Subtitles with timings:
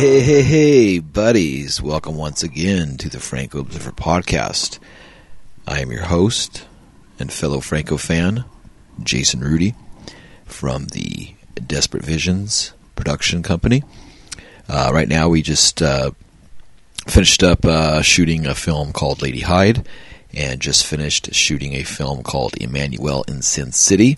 [0.00, 1.82] Hey, hey, hey, buddies.
[1.82, 4.78] Welcome once again to the Franco Observer podcast.
[5.68, 6.66] I am your host
[7.18, 8.46] and fellow Franco fan,
[9.02, 9.74] Jason Rudy,
[10.46, 11.34] from the
[11.66, 13.84] Desperate Visions production company.
[14.70, 16.12] Uh, right now, we just uh,
[17.06, 19.86] finished up uh, shooting a film called Lady Hyde
[20.32, 24.16] and just finished shooting a film called Emmanuel in Sin City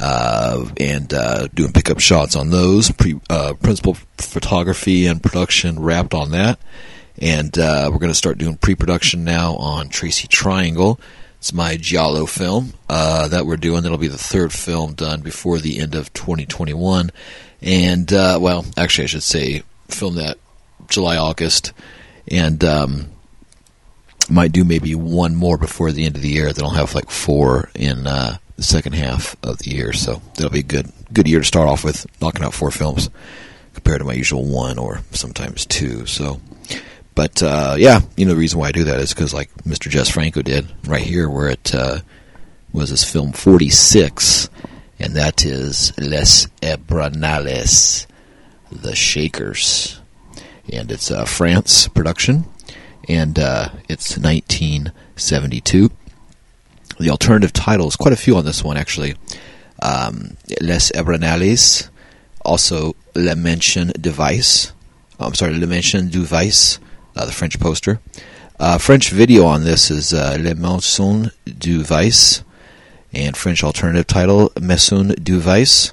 [0.00, 2.90] uh, and uh, doing pickup shots on those.
[2.90, 6.58] Pre, uh, principal photography and production wrapped on that,
[7.18, 10.98] and uh, we're going to start doing pre-production now on Tracy Triangle.
[11.38, 13.82] It's my giallo film uh, that we're doing.
[13.82, 17.10] That'll be the third film done before the end of 2021,
[17.60, 20.38] and uh, well, actually, I should say film that
[20.88, 21.72] July August,
[22.28, 23.10] and um,
[24.30, 26.52] might do maybe one more before the end of the year.
[26.52, 29.92] Then I'll have like four in uh, the second half of the year.
[29.92, 33.10] So that'll be a good good year to start off with, knocking out four films
[33.74, 36.06] compared to my usual one or sometimes two.
[36.06, 36.40] So,
[37.16, 39.90] but uh, yeah, you know the reason why I do that is because like Mr.
[39.90, 41.98] Jess Franco did right here, where it uh,
[42.72, 44.48] was this film forty six,
[45.00, 48.06] and that is Les Ebranales,
[48.70, 50.00] The Shakers,
[50.72, 52.44] and it's a France production,
[53.08, 55.90] and uh, it's nineteen seventy two
[56.98, 59.14] the alternative titles, quite a few on this one actually.
[59.80, 61.88] Um, Les Ebranales,
[62.44, 64.72] also Le Mention Device.
[65.18, 66.78] Oh, I'm sorry, Le Mention du Vice,
[67.16, 68.00] uh, the French poster.
[68.60, 72.44] Uh, French video on this is uh, Le Mention du Vice,
[73.12, 75.92] and French alternative title Maison du Vice,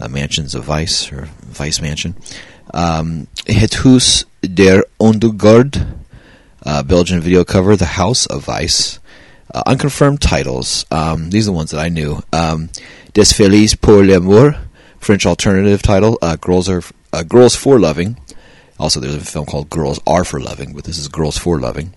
[0.00, 2.16] uh, Mansions of Vice or Vice Mansion.
[2.74, 5.86] Um, Het Huis der Ondugard,
[6.66, 8.98] uh, Belgian video cover, The House of Vice.
[9.52, 10.84] Uh, unconfirmed titles.
[10.90, 12.22] Um, these are the ones that I knew.
[12.32, 12.68] Um,
[13.14, 14.54] Des Feliz pour l'amour,
[14.98, 16.18] French alternative title.
[16.20, 18.18] Uh, Girls are uh, Girls for Loving.
[18.78, 21.94] Also, there's a film called Girls Are for Loving, but this is Girls for Loving.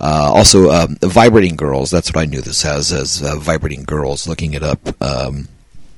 [0.00, 1.90] Uh, also, um, Vibrating Girls.
[1.90, 4.28] That's what I knew this as as uh, Vibrating Girls.
[4.28, 5.48] Looking it up um,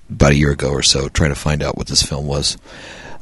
[0.09, 2.57] about a year ago or so, trying to find out what this film was.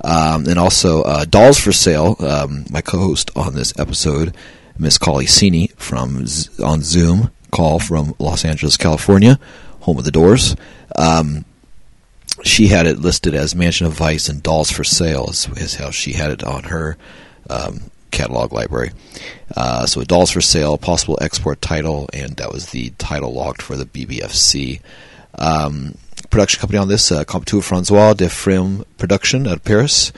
[0.04, 2.16] Um, and also, uh, Dolls for Sale.
[2.20, 4.34] Um, my co-host on this episode,
[4.78, 9.38] Miss Kali Sini from Z- on Zoom call from Los Angeles, California,
[9.80, 10.56] home of the Doors.
[10.96, 11.44] Um,
[12.42, 16.14] she had it listed as Mansion of Vice and Dolls for Sale, is, how she
[16.14, 16.96] had it on her
[17.48, 18.90] um, catalog library.
[19.56, 23.76] Uh, so, Dolls for Sale, possible export title, and that was the title locked for
[23.76, 24.80] the BBFC.
[25.38, 25.96] Um,
[26.30, 30.12] production company on this, uh, Francois de Film Production out of Paris.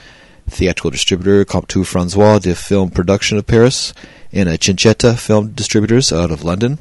[0.47, 3.93] Theatrical distributor, Comptoir Francois de Film Production of Paris.
[4.31, 6.79] And a Cinecenta Film Distributors out of London.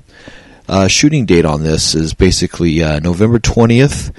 [0.66, 4.14] Uh, shooting date on this is basically uh, November 20th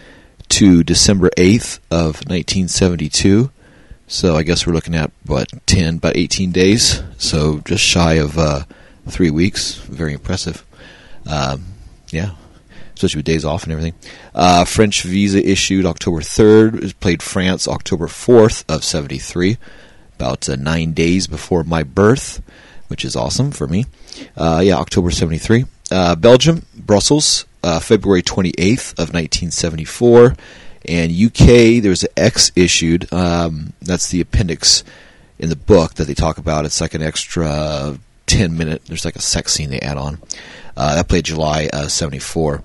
[0.49, 3.49] to December 8th of 1972.
[4.07, 7.01] So I guess we're looking at what 10, about 18 days.
[7.17, 8.63] So just shy of uh,
[9.07, 9.73] three weeks.
[9.73, 10.63] Very impressive.
[11.27, 11.65] Um,
[12.11, 12.35] yeah,
[12.93, 13.95] especially with days off and everything.
[14.35, 16.99] Uh, French visa issued October 3rd.
[16.99, 19.57] Played France October 4th of 73.
[20.13, 22.43] About uh, nine days before my birth,
[22.87, 23.85] which is awesome for me.
[24.37, 30.35] Uh, yeah, October 73 uh, Belgium, Brussels, uh, February 28th of 1974,
[30.89, 31.81] and UK.
[31.81, 33.11] There's an X issued.
[33.13, 34.83] Um, that's the appendix
[35.39, 36.65] in the book that they talk about.
[36.65, 37.97] It's like an extra
[38.27, 38.83] 10 minute.
[38.87, 40.19] There's like a sex scene they add on.
[40.75, 42.61] Uh, that played July uh, 74.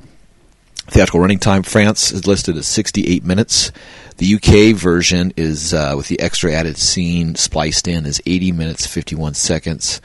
[0.89, 3.71] Theatrical running time, France is listed as 68 minutes.
[4.17, 8.89] The UK version is uh, with the extra added scene spliced in is 80 minutes
[8.89, 10.01] 51 seconds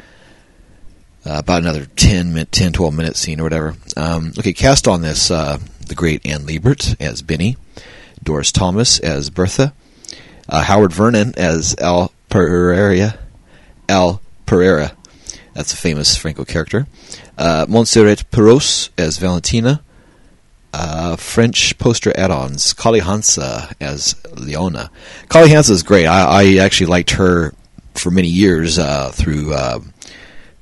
[1.25, 3.75] uh, about another 10, minute, 10, 12 minute scene or whatever.
[3.97, 7.57] Um, okay, cast on this uh, the great Anne Libert as Benny,
[8.23, 9.73] Doris Thomas as Bertha,
[10.47, 13.17] uh, Howard Vernon as Al Pereira,
[13.89, 14.91] Al Pereira.
[15.53, 16.85] That's a famous Franco character.
[17.37, 19.81] Uh, Montserrat Prous as Valentina.
[20.73, 22.73] Uh, French poster add-ons.
[22.73, 24.91] Kali Hansa as Leona.
[25.29, 26.05] Kali Hansa is great.
[26.05, 27.53] I, I actually liked her
[27.93, 29.79] for many years uh, through uh,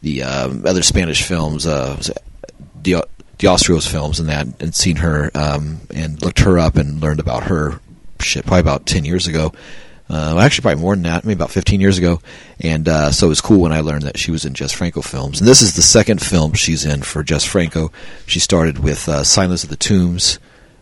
[0.04, 2.00] the uh, other Spanish films, uh,
[3.38, 7.44] D'Ostro's films, and that, and seen her um, and looked her up and learned about
[7.44, 7.80] her
[8.20, 9.54] shit probably about ten years ago.
[10.10, 12.20] Uh, actually, probably more than that, maybe about 15 years ago.
[12.60, 15.02] And uh, so it was cool when I learned that she was in Jess Franco
[15.02, 15.40] films.
[15.40, 17.92] And this is the second film she's in for Jess Franco.
[18.28, 20.40] She started with uh, Silence of the Tombs,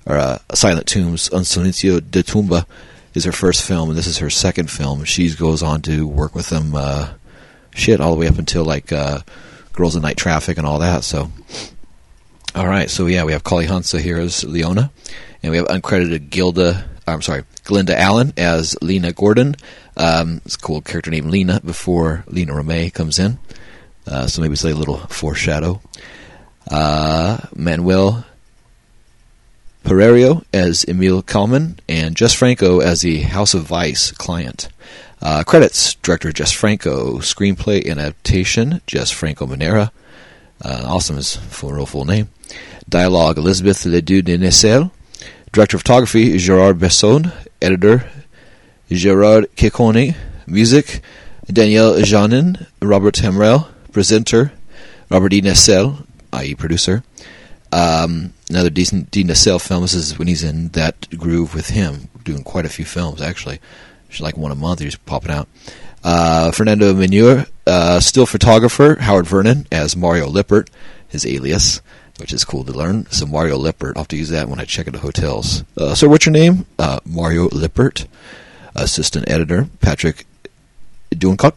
[0.07, 2.65] or uh, Silent Tombs, Un Silencio de Tumba
[3.13, 5.03] is her first film, and this is her second film.
[5.03, 7.13] She goes on to work with them uh,
[7.73, 9.19] shit all the way up until like uh,
[9.73, 11.03] Girls in Night Traffic and all that.
[11.03, 11.31] So,
[12.55, 14.91] all right, so yeah, we have Kali Hansa here as Leona,
[15.41, 19.55] and we have uncredited Gilda I'm sorry, Glenda Allen as Lena Gordon.
[19.97, 23.39] Um, it's a cool character named Lena before Lina Romay comes in.
[24.07, 25.81] Uh, so maybe it's like a little foreshadow.
[26.69, 28.25] Uh, Manuel
[29.83, 34.69] Pereiro as Emil Kalman, and Jess Franco as the House of Vice client.
[35.21, 39.91] Uh, credits director Jess Franco, screenplay adaptation Jess Franco Manera.
[40.63, 42.29] Uh, awesome is full real full name.
[42.89, 44.91] Dialogue Elizabeth Ledoux de Nessel.
[45.51, 47.31] Director of photography Gerard Besson.
[47.61, 48.09] Editor
[48.89, 50.15] Gerard Ciccone.
[50.47, 51.01] Music
[51.45, 52.65] Daniel Janin.
[52.81, 53.67] Robert Hermel.
[53.91, 54.51] Presenter
[55.09, 55.41] Robert E.
[55.41, 56.55] Nessel, i.e.
[56.55, 57.03] producer.
[57.73, 59.81] Um, another decent Dean Nessel film.
[59.81, 63.59] This is when he's in that groove with him, doing quite a few films actually.
[64.11, 64.79] She's like one a month.
[64.79, 65.47] He's popping out.
[66.03, 68.97] Uh, Fernando Mineur, uh, still photographer.
[68.99, 70.69] Howard Vernon as Mario Lippert,
[71.07, 71.81] his alias,
[72.17, 73.05] which is cool to learn.
[73.07, 73.95] So Mario Lippert.
[73.95, 75.63] I'll have to use that when I check into hotels.
[75.77, 76.65] Uh, so what's your name?
[76.77, 78.07] Uh, Mario Lippert.
[78.75, 80.25] Assistant editor Patrick
[81.11, 81.55] Duancott.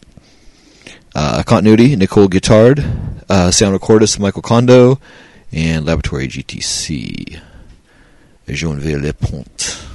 [1.14, 2.80] Uh, continuity Nicole Guittard.
[3.28, 4.98] Uh, sound recordist Michael Kondo
[5.52, 7.40] and Laboratory GTC.
[8.48, 9.86] Joinville Le Pont.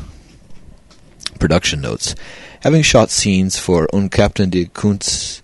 [1.40, 2.16] Production notes.
[2.62, 5.42] Having shot scenes for Un Captain de Kunz,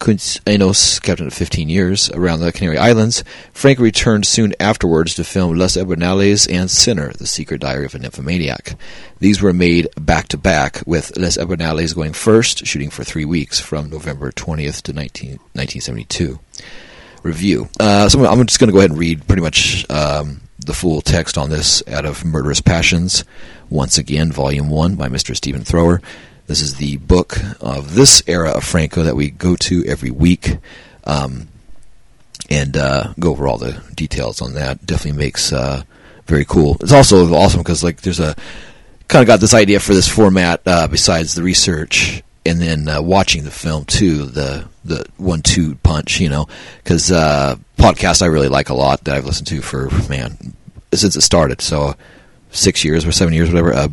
[0.00, 5.22] Kunz Enos, captain of 15 years, around the Canary Islands, Frank returned soon afterwards to
[5.22, 8.76] film Les Ebernales and Sinner, The Secret Diary of a Nymphomaniac.
[9.20, 13.60] These were made back to back, with Les Ebernales going first, shooting for three weeks
[13.60, 16.40] from November 20th to 19, 1972
[17.22, 17.68] review.
[17.78, 21.00] Uh, so I'm just going to go ahead and read pretty much um, the full
[21.00, 23.24] text on this out of Murderous Passions,
[23.70, 25.34] once again, Volume 1 by Mr.
[25.36, 26.00] Stephen Thrower.
[26.46, 30.58] This is the book of this era of Franco that we go to every week
[31.04, 31.48] um,
[32.50, 34.84] and uh, go over all the details on that.
[34.84, 35.82] Definitely makes uh,
[36.26, 36.76] very cool.
[36.80, 38.36] It's also awesome because like there's a
[39.08, 43.00] kind of got this idea for this format uh, besides the research and then uh,
[43.00, 46.46] watching the film too, the the one two punch, you know,
[46.82, 50.54] because uh, podcasts I really like a lot that I've listened to for man
[50.92, 51.94] since it started, so
[52.54, 53.74] six years or seven years, whatever.
[53.74, 53.88] Uh,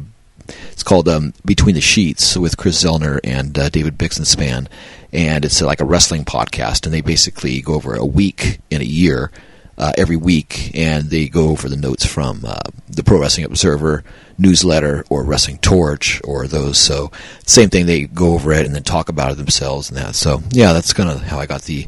[0.72, 4.68] it's called um, Between the Sheets with Kris Zellner and uh, David Bixenspan,
[5.12, 8.82] and it's uh, like a wrestling podcast, and they basically go over a week in
[8.82, 9.32] a year.
[9.78, 14.04] Uh, every week, and they go over the notes from uh, the Pro Wrestling Observer,
[14.38, 16.78] newsletter or Wrestling Torch or those.
[16.78, 17.12] So
[17.48, 20.14] same thing, they go over it and then talk about it themselves and that.
[20.14, 21.88] So yeah, that's kind of how I got the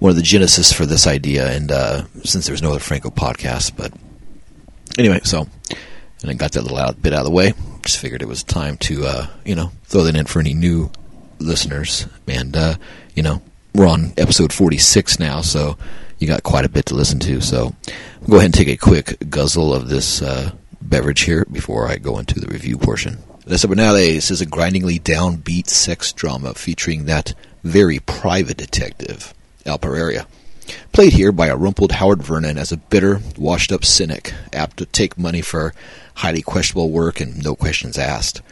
[0.00, 1.48] one of the genesis for this idea.
[1.52, 3.92] And uh, since there's no other Franco podcast, but
[4.98, 5.46] anyway, so
[6.22, 7.54] and I got that little out, bit out of the way.
[7.82, 10.90] Just figured it was time to uh, you know throw that in for any new
[11.38, 12.06] listeners.
[12.28, 12.76] And uh,
[13.14, 13.42] you know
[13.74, 15.76] we're on episode 46 now, so
[16.18, 17.40] you got quite a bit to listen to.
[17.40, 17.74] So
[18.28, 22.18] go ahead and take a quick guzzle of this uh, beverage here before I go
[22.18, 23.18] into the review portion.
[23.44, 27.34] Les Ebernales is a grindingly downbeat sex drama featuring that
[27.64, 29.34] very private detective,
[29.66, 30.26] Al Pereira.
[30.92, 34.86] Played here by a rumpled Howard Vernon as a bitter, washed up cynic, apt to
[34.86, 35.74] take money for
[36.14, 38.42] highly questionable work and no questions asked.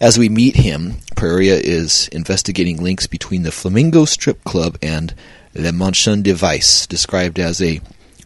[0.00, 5.14] As we meet him, Pereira is investigating links between the Flamingo Strip Club and
[5.54, 7.80] Le Mansion de Vice, described as a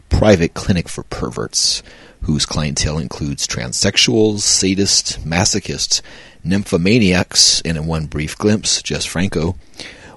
[0.09, 1.83] private clinic for perverts
[2.23, 6.01] whose clientele includes transsexuals, sadists, masochists,
[6.45, 9.57] nymphomaniacs, and in one brief glimpse, Jess Franco.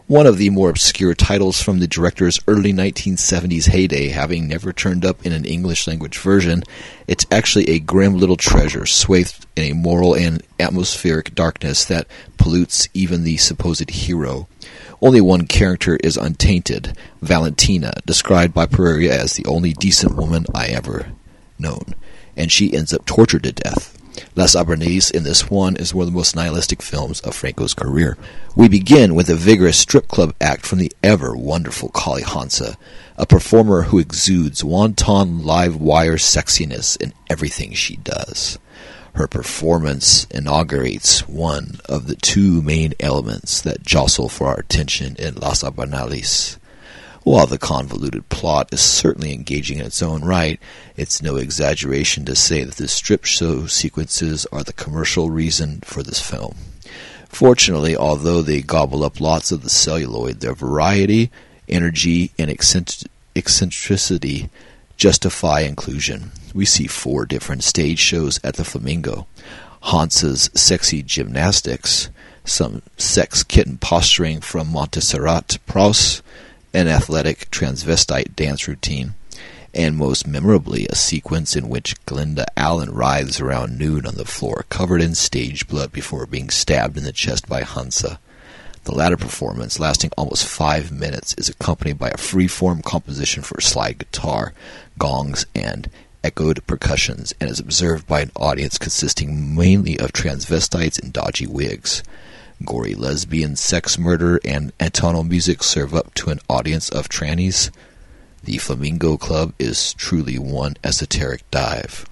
[0.10, 5.06] One of the more obscure titles from the director's early 1970s heyday, having never turned
[5.06, 6.63] up in an English language version,
[7.08, 12.08] it's actually a grim little treasure swathed in a moral and atmospheric darkness that
[12.39, 14.48] pollutes even the supposed hero.
[15.00, 20.70] Only one character is untainted Valentina, described by Pereira as the only decent woman I
[20.70, 21.12] ever
[21.60, 21.94] known,
[22.36, 23.96] and she ends up tortured to death.
[24.35, 28.17] Les Ebernales in this one is one of the most nihilistic films of Franco's career.
[28.55, 32.77] We begin with a vigorous strip club act from the ever wonderful Kali Hansa,
[33.17, 38.59] a performer who exudes wanton live wire sexiness in everything she does.
[39.13, 45.35] Her performance inaugurates one of the two main elements that jostle for our attention in
[45.35, 46.57] Las Ebernales
[47.23, 50.59] while the convoluted plot is certainly engaging in its own right,
[50.95, 56.01] it's no exaggeration to say that the strip show sequences are the commercial reason for
[56.01, 56.55] this film.
[57.27, 61.29] Fortunately, although they gobble up lots of the celluloid, their variety,
[61.67, 62.49] energy, and
[63.35, 64.49] eccentricity
[64.97, 66.31] justify inclusion.
[66.53, 69.27] We see four different stage shows at the Flamingo.
[69.83, 72.09] Hansa's sexy gymnastics,
[72.43, 76.21] some sex kitten posturing from Montserrat Prous,
[76.73, 79.13] an athletic transvestite dance routine,
[79.73, 84.65] and most memorably a sequence in which Glenda Allen writhes around nude on the floor,
[84.69, 88.19] covered in stage blood before being stabbed in the chest by Hansa.
[88.85, 93.99] The latter performance, lasting almost five minutes, is accompanied by a free-form composition for slide
[93.99, 94.53] guitar,
[94.97, 95.89] gongs, and
[96.23, 102.03] echoed percussions, and is observed by an audience consisting mainly of transvestites in dodgy wigs.
[102.66, 107.72] Gory lesbian sex murder and atonal music serve up to an audience of trannies.
[108.44, 112.06] The Flamingo Club is truly one esoteric dive.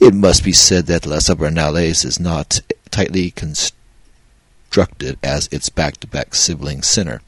[0.00, 6.82] It must be said that Las Abernales is not tightly constructed as its back-to-back sibling
[6.82, 7.20] Sinner.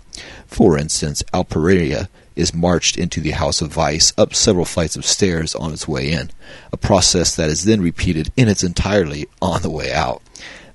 [0.46, 5.04] For instance, Al Pereira is marched into the House of Vice up several flights of
[5.04, 6.30] stairs on its way in,
[6.72, 10.20] a process that is then repeated in its entirety on the way out.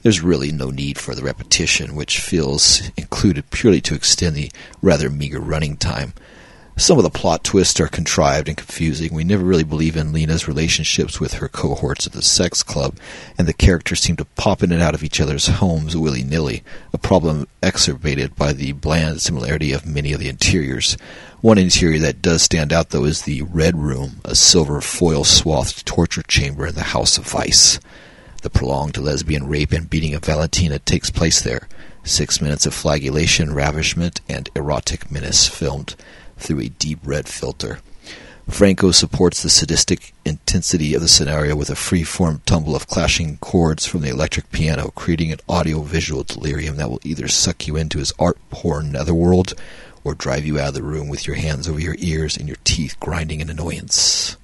[0.01, 4.51] There's really no need for the repetition, which feels included purely to extend the
[4.81, 6.13] rather meager running time.
[6.77, 9.13] Some of the plot twists are contrived and confusing.
[9.13, 12.95] We never really believe in Lena's relationships with her cohorts at the sex club,
[13.37, 16.63] and the characters seem to pop in and out of each other's homes willy nilly,
[16.93, 20.95] a problem exacerbated by the bland similarity of many of the interiors.
[21.41, 25.85] One interior that does stand out, though, is the Red Room, a silver foil swathed
[25.85, 27.81] torture chamber in the House of Vice.
[28.41, 31.67] The prolonged lesbian rape and beating of Valentina takes place there.
[32.03, 35.95] Six minutes of flagellation, ravishment, and erotic menace filmed
[36.37, 37.79] through a deep red filter.
[38.47, 43.85] Franco supports the sadistic intensity of the scenario with a free-form tumble of clashing chords
[43.85, 48.13] from the electric piano, creating an audio-visual delirium that will either suck you into his
[48.17, 49.53] art-porn netherworld
[50.03, 52.57] or drive you out of the room with your hands over your ears and your
[52.63, 54.37] teeth grinding in annoyance.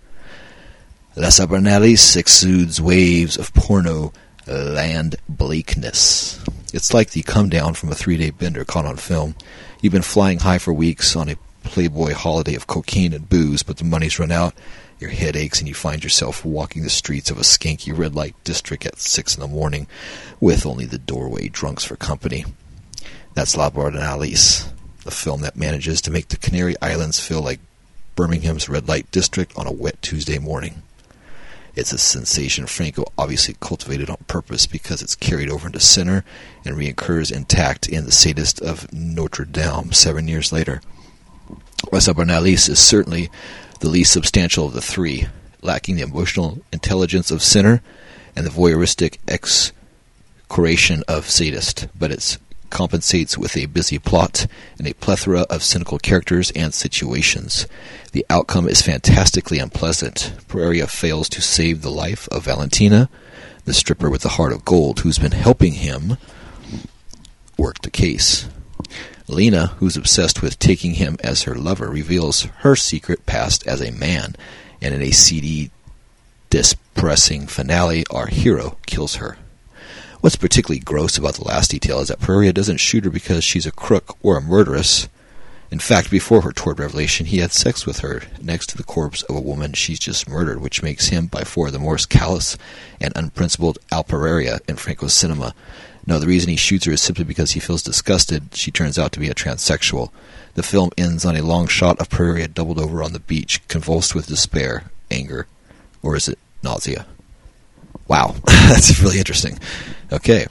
[1.18, 4.12] Las Abernales exudes waves of porno
[4.48, 6.44] land bleakness.
[6.74, 9.36] It's like the come down from a three-day bender caught on film.
[9.82, 13.78] You've been flying high for weeks on a playboy holiday of cocaine and booze, but
[13.78, 14.56] the money's run out,
[15.00, 18.36] your head aches, and you find yourself walking the streets of a skanky red light
[18.44, 19.88] district at six in the morning,
[20.42, 22.44] with only the doorway drunks for company.
[23.36, 24.70] That's La Bordanalis,
[25.06, 27.62] the film that manages to make the Canary Islands feel like
[28.18, 30.82] Birmingham's red light district on a wet Tuesday morning.
[31.76, 36.24] It's a sensation Franco obviously cultivated on purpose because it's carried over into Sinner
[36.64, 40.82] and reoccurs intact in The Sadist of Notre Dame seven years later.
[41.92, 43.30] Las Abernales is certainly
[43.82, 45.28] the least substantial of the three,
[45.62, 47.82] lacking the emotional intelligence of Sinner
[48.38, 52.38] and the voyeuristic excoriation of Sadist, but it
[52.76, 57.68] compensates with a busy plot and a plethora of cynical characters and situations.
[58.12, 60.34] The outcome is fantastically unpleasant.
[60.50, 63.10] Pereira fails to save the life of Valentina,
[63.64, 66.18] the stripper with the heart of gold, who's been helping him
[67.58, 68.50] work the case.
[69.30, 73.92] Lena, who's obsessed with taking him as her lover, reveals her secret past as a
[73.92, 74.36] man,
[74.82, 75.72] and in a seedy,
[76.50, 79.38] depressing finale, our hero kills her.
[80.26, 83.68] What's particularly gross about the last detail is that Pereira doesn't shoot her because she's
[83.68, 85.08] a crook or a murderess.
[85.70, 89.22] In fact, before her toward revelation, he had sex with her next to the corpse
[89.22, 92.58] of a woman she's just murdered, which makes him by far the most callous
[93.00, 95.54] and unprincipled Al Pereira in Franco's cinema.
[96.08, 99.12] No, the reason he shoots her is simply because he feels disgusted she turns out
[99.12, 100.10] to be a transsexual.
[100.56, 104.16] The film ends on a long shot of Pereira doubled over on the beach, convulsed
[104.16, 105.46] with despair, anger,
[106.02, 107.06] or is it nausea?
[108.08, 109.60] Wow, that's really interesting.
[110.12, 110.48] Okay.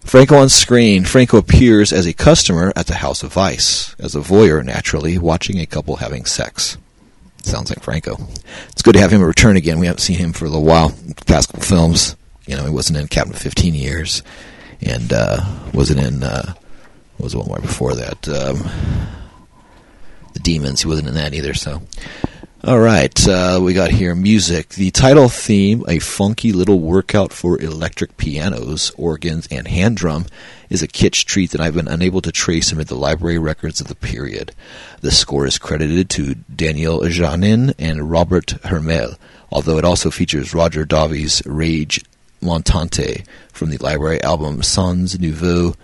[0.00, 1.04] Franco on screen.
[1.04, 5.58] Franco appears as a customer at the House of Vice, as a voyeur, naturally, watching
[5.58, 6.78] a couple having sex.
[7.42, 8.16] Sounds like Franco.
[8.68, 9.78] It's good to have him return again.
[9.80, 10.94] We haven't seen him for a little while.
[11.26, 12.16] Past couple films.
[12.46, 14.22] You know, he wasn't in Captain 15 years
[14.80, 16.54] and uh, wasn't in uh,
[17.18, 18.28] was the one more before that.
[18.28, 18.68] Um,
[20.32, 20.82] the Demons.
[20.82, 21.54] He wasn't in that either.
[21.54, 21.82] So,
[22.64, 24.70] all right, uh, we got here music.
[24.70, 30.24] The title theme, a funky little workout for electric pianos, organs, and hand drum,
[30.70, 33.88] is a kitsch treat that I've been unable to trace amid the library records of
[33.88, 34.52] the period.
[35.02, 39.16] The score is credited to Daniel Janin and Robert Hermel,
[39.52, 42.02] although it also features Roger Davies' Rage
[42.40, 45.74] Montante from the library album Sons Nouveaux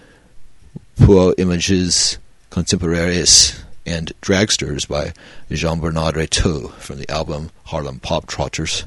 [0.97, 2.19] pour Images
[2.51, 5.13] Contemporaires and Dragsters by
[5.51, 8.85] Jean-Bernard Rateau from the album Harlem Pop Trotters.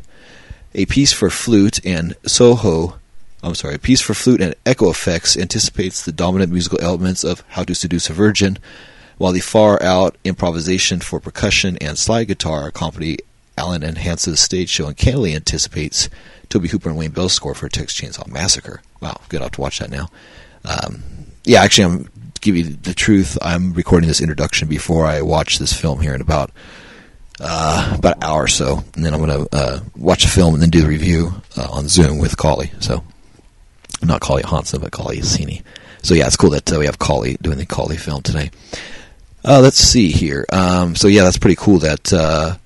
[0.73, 2.99] A piece for flute and Soho
[3.45, 7.43] I'm sorry, a piece for flute and echo effects anticipates the dominant musical elements of
[7.49, 8.57] How to Seduce a Virgin,
[9.19, 13.19] while the far out improvisation for percussion and slide guitar accompany
[13.55, 16.09] Allen and Hansa's stage show and candidly anticipates
[16.49, 18.81] Tobe Hooper and Wayne Bell's score for Texas Chainsaw Massacre.
[18.99, 19.41] Wow, good.
[19.41, 20.09] I'll have to watch that now.
[20.65, 21.03] Um,
[21.43, 22.09] yeah, actually, I'm
[22.45, 23.39] give you the truth.
[23.41, 26.51] I'm recording this introduction before I watch this film here in about
[27.39, 30.53] uh, about an hour or so, and then I'm going to uh, watch a film
[30.53, 32.71] and then do the review uh, on Zoom with Kali.
[32.79, 33.03] So,
[34.03, 35.63] not Kali Hansen, but Kali Cini.
[36.03, 38.51] So yeah, it's cool that uh, we have Kali doing the Kali film today.
[39.43, 40.45] Uh, let's see here.
[40.53, 42.57] Um, so yeah, that's pretty cool that uh,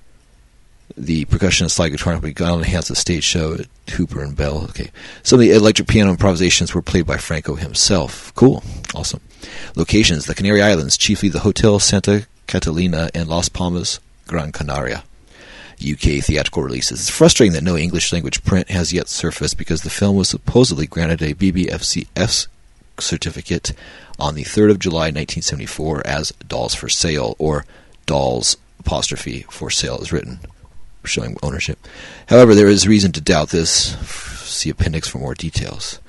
[0.97, 4.63] the percussionist slide guitar company got on enhance the stage show at Hooper and Bell.
[4.69, 4.89] Okay,
[5.23, 8.33] some of the electric piano improvisations were played by Franco himself.
[8.35, 8.63] Cool,
[8.95, 9.21] awesome.
[9.75, 15.03] Locations: the Canary Islands, chiefly the Hotel Santa Catalina and Las Palmas, Gran Canaria.
[15.81, 16.99] UK theatrical releases.
[16.99, 20.85] It's frustrating that no English language print has yet surfaced because the film was supposedly
[20.85, 22.47] granted a BBFCS
[22.99, 23.71] certificate
[24.19, 27.65] on the 3rd of July 1974 as Dolls for Sale or
[28.05, 30.39] Dolls apostrophe for sale is written
[31.03, 31.79] showing ownership.
[32.27, 33.97] However, there is reason to doubt this.
[34.47, 35.99] See appendix for more details.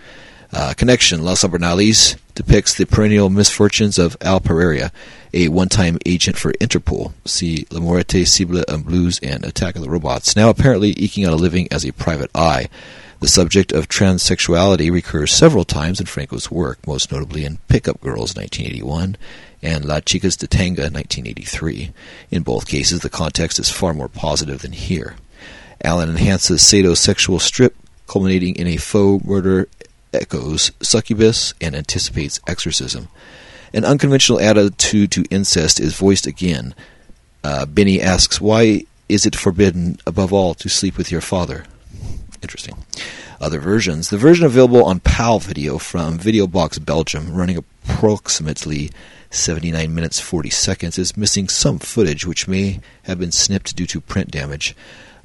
[0.52, 4.90] Uh, connection Los Abernales depicts the perennial misfortunes of Al Pereira,
[5.32, 7.12] a one-time agent for Interpol.
[7.24, 10.34] See La Morte Cible and Blues and Attack of the Robots.
[10.34, 12.68] Now apparently eking out a living as a private eye.
[13.20, 18.34] The subject of transsexuality recurs several times in Franco's work, most notably in Pickup Girls
[18.34, 19.16] 1981
[19.62, 21.92] and La Chicas de Tanga 1983.
[22.30, 25.16] In both cases, the context is far more positive than here.
[25.82, 27.74] Allen enhances sadosexual strip,
[28.06, 29.68] culminating in a faux murder
[30.12, 33.08] echoes succubus and anticipates exorcism.
[33.72, 36.74] An unconventional attitude to incest is voiced again.
[37.44, 41.64] Uh, Benny asks, Why is it forbidden, above all, to sleep with your father?
[42.42, 42.76] Interesting.
[43.40, 44.10] Other versions.
[44.10, 47.56] The version available on PAL video from VideoBox Belgium, running
[48.00, 48.90] approximately
[49.28, 54.00] 79 minutes 40 seconds, is missing some footage which may have been snipped due to
[54.00, 54.74] print damage.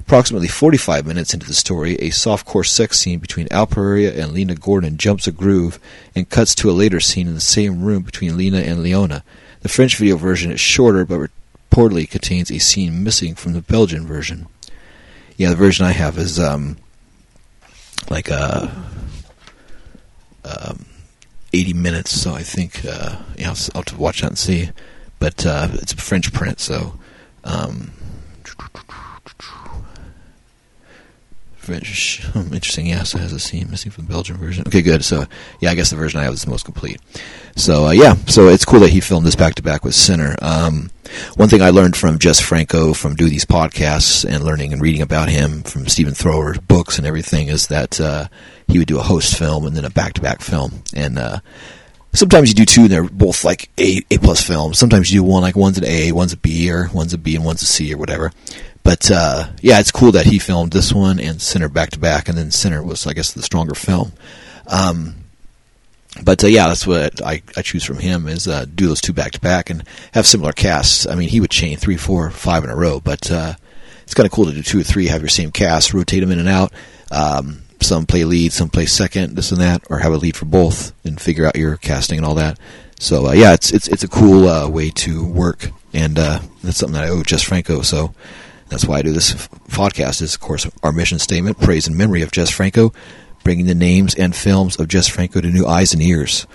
[0.00, 4.54] Approximately 45 minutes into the story, a softcore sex scene between Al Pereira and Lena
[4.54, 5.80] Gordon jumps a groove
[6.14, 9.24] and cuts to a later scene in the same room between Lena and Leona.
[9.62, 11.30] The French video version is shorter, but
[11.70, 14.48] reportedly contains a scene missing from the Belgian version.
[15.38, 16.76] Yeah, the version I have is um,
[18.10, 18.70] like a
[20.44, 20.86] uh, um,
[21.56, 24.70] 80 minutes, so I think uh, yeah, I'll, I'll, watch that and see.
[25.18, 26.94] But uh, it's a French print, so.
[27.44, 27.92] Um,
[31.66, 32.24] French.
[32.34, 32.86] Interesting.
[32.86, 34.64] Yeah, so it has a scene missing from the Belgian version.
[34.68, 35.04] Okay, good.
[35.04, 35.24] So,
[35.60, 37.00] yeah, I guess the version I have is the most complete.
[37.56, 40.36] So, uh, yeah, so it's cool that he filmed this back to back with Sinner.
[40.40, 40.90] Um,
[41.34, 45.02] one thing I learned from Jess Franco from doing these podcasts and learning and reading
[45.02, 48.28] about him from Stephen Thrower's books and everything is that uh,
[48.68, 50.82] he would do a host film and then a back to back film.
[50.94, 51.38] And uh,
[52.12, 54.78] sometimes you do two, and they're both like A A plus films.
[54.78, 57.36] Sometimes you do one like one's an A, one's a B, or one's a B
[57.36, 58.32] and one's a C or whatever.
[58.82, 62.28] But uh, yeah, it's cool that he filmed this one and Sinner back to back,
[62.28, 64.12] and then Sinner was, I guess, the stronger film.
[64.66, 65.16] Um,
[66.22, 69.12] but uh, yeah, that's what I, I choose from him is uh, do those two
[69.12, 71.06] back to back and have similar casts.
[71.06, 73.54] I mean, he would chain three, four, five in a row, but uh,
[74.04, 76.30] it's kind of cool to do two or three, have your same cast, rotate them
[76.30, 76.72] in and out.
[77.10, 80.44] Um, some play lead, some play second, this and that, or have a lead for
[80.44, 82.58] both and figure out your casting and all that.
[82.98, 86.78] So uh, yeah, it's it's it's a cool uh, way to work, and uh, that's
[86.78, 87.82] something that I owe Jess Franco.
[87.82, 88.14] So
[88.68, 89.34] that's why I do this
[89.68, 90.22] podcast.
[90.22, 92.92] Is of course our mission statement: praise and memory of Jess Franco,
[93.44, 96.46] bringing the names and films of Jess Franco to new eyes and ears.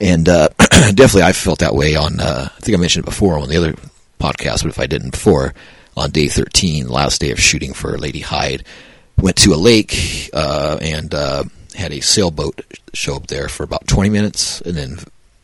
[0.00, 2.20] And uh, definitely, I felt that way on.
[2.20, 3.74] Uh, I think I mentioned it before on the other
[4.20, 5.54] podcast, but if I didn't before,
[5.96, 8.64] on day thirteen, last day of shooting for Lady Hyde,
[9.18, 12.60] went to a lake uh, and uh, had a sailboat
[12.92, 14.98] show up there for about twenty minutes, and then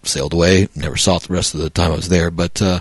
[0.05, 0.69] sailed away.
[0.75, 2.81] Never saw it the rest of the time I was there, but uh,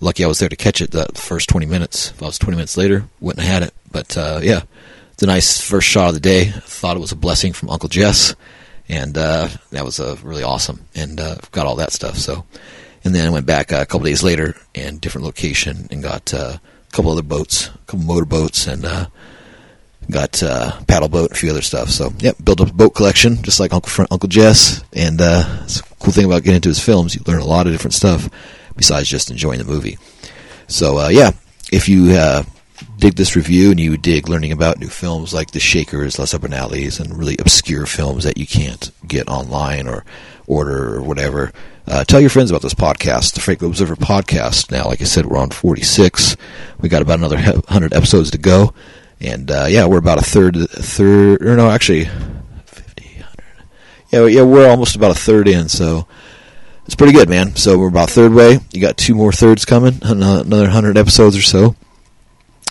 [0.00, 2.10] lucky I was there to catch it that first 20 minutes.
[2.10, 3.74] If I was 20 minutes later, wouldn't have had it.
[3.90, 4.62] But uh, yeah,
[5.12, 6.46] it's a nice first shot of the day.
[6.46, 8.34] Thought it was a blessing from Uncle Jess,
[8.88, 10.86] and uh, that was uh, really awesome.
[10.94, 11.18] And
[11.50, 12.16] got all that stuff.
[12.16, 12.44] So,
[13.04, 16.60] and then I went back a couple days later and different location and got a
[16.92, 18.84] couple other boats, a couple motor boats, and
[20.10, 21.88] got uh, paddle boat a few other stuff.
[21.88, 24.84] So, yep, built up a boat collection just like Uncle Uncle Jess.
[24.92, 27.14] And uh, it's a cool thing about getting into his films.
[27.14, 28.28] You learn a lot of different stuff
[28.76, 29.98] besides just enjoying the movie.
[30.68, 31.32] So uh, yeah,
[31.72, 32.44] if you uh,
[32.98, 37.00] dig this review and you dig learning about new films like The Shakers, Les Abernathy's,
[37.00, 40.04] and really obscure films that you can't get online or
[40.46, 41.52] order or whatever,
[41.86, 44.70] uh, tell your friends about this podcast, the Franco Observer podcast.
[44.70, 46.36] Now, like I said, we're on 46.
[46.80, 48.72] We got about another 100 episodes to go.
[49.22, 52.06] And uh, yeah, we're about a third, third, or no, actually,
[52.66, 53.44] 50, 100.
[54.10, 56.08] Yeah, yeah, we're almost about a third in, so
[56.86, 57.54] it's pretty good, man.
[57.54, 58.58] So we're about third way.
[58.72, 61.76] You got two more thirds coming, another hundred episodes or so,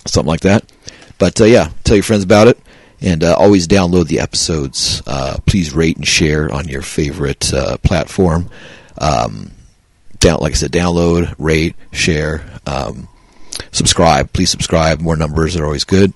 [0.05, 0.69] something like that.
[1.17, 2.59] But uh, yeah, tell your friends about it,
[2.99, 5.01] and uh, always download the episodes.
[5.07, 8.49] Uh, please rate and share on your favorite uh, platform.
[8.97, 9.51] Um,
[10.19, 12.43] down, like I said, download, rate, share.
[12.67, 13.07] Um,
[13.71, 14.33] subscribe.
[14.33, 14.99] Please subscribe.
[14.99, 16.13] More numbers are always good.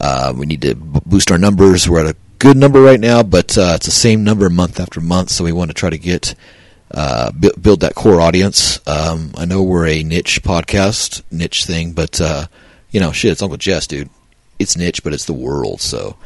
[0.00, 1.88] Uh, we need to b- boost our numbers.
[1.88, 5.00] We're at a good number right now, but uh, it's the same number month after
[5.00, 5.30] month.
[5.30, 6.34] So we want to try to get
[6.92, 8.80] uh, b- build that core audience.
[8.88, 12.46] Um, I know we're a niche podcast, niche thing, but uh,
[12.90, 14.10] you know, shit, it's Uncle Jess, dude.
[14.58, 15.80] It's niche, but it's the world.
[15.80, 16.16] So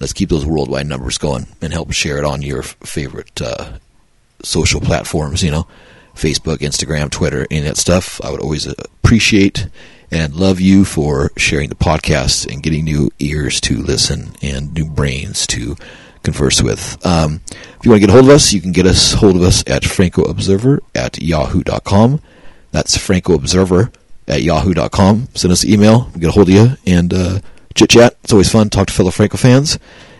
[0.00, 3.72] let's keep those worldwide numbers going and help share it on your f- favorite uh,
[4.42, 5.42] social platforms.
[5.42, 5.66] You know,
[6.14, 8.20] Facebook, Instagram, Twitter, any of that stuff.
[8.22, 9.66] I would always appreciate
[10.10, 14.84] and love you for sharing the podcast and getting new ears to listen and new
[14.84, 15.76] brains to
[16.22, 17.04] converse with.
[17.06, 19.36] Um, if you want to get a hold of us, you can get us hold
[19.36, 22.20] of us at francoobserver at yahoo.com.
[22.72, 23.94] That's francoobserver
[24.26, 25.28] at yahoo.com.
[25.34, 27.40] Send us an email, get a hold of you, and uh,
[27.74, 28.16] chit chat.
[28.24, 28.70] It's always fun.
[28.70, 29.78] To talk to fellow Franco fans,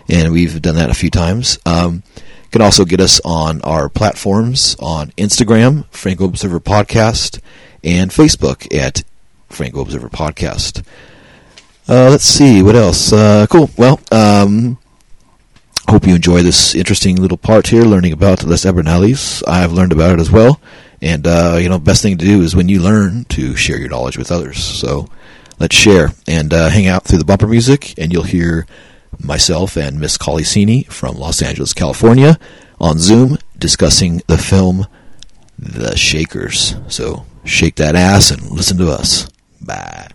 [0.09, 1.59] and we've done that a few times.
[1.67, 7.41] Um, you can also get us on our platforms on Instagram, Franco Observer Podcast,
[7.83, 9.03] and Facebook at
[9.49, 10.85] Franco Observer Podcast.
[11.89, 13.13] Uh, let's see what else.
[13.13, 13.71] Uh, cool.
[13.77, 14.79] Well, um,
[15.89, 19.43] hope you enjoy this interesting little part here, learning about Les Abernales.
[19.47, 20.61] I've learned about it as well,
[21.03, 23.91] and uh, you know, best thing to do is when you learn to share your
[23.91, 24.63] knowledge with others.
[24.63, 25.09] So
[25.59, 28.67] let's share and uh, hang out through the bumper music, and you'll hear
[29.23, 32.39] myself and Miss Colicini from Los Angeles, California,
[32.81, 34.87] on Zoom discussing the film
[35.59, 36.77] The Shakers.
[36.89, 39.29] So shake that ass and listen to us.
[39.65, 40.09] Bye.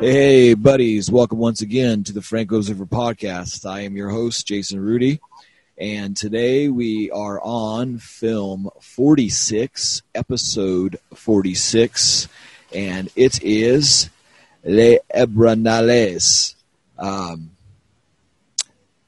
[0.00, 1.10] Hey, buddies.
[1.10, 3.68] Welcome once again to the Franco Observer podcast.
[3.68, 5.20] I am your host, Jason Rudy,
[5.76, 12.28] and today we are on film 46, episode 46,
[12.72, 14.10] and it is
[14.62, 16.54] Les Abernales.
[16.98, 17.55] Um,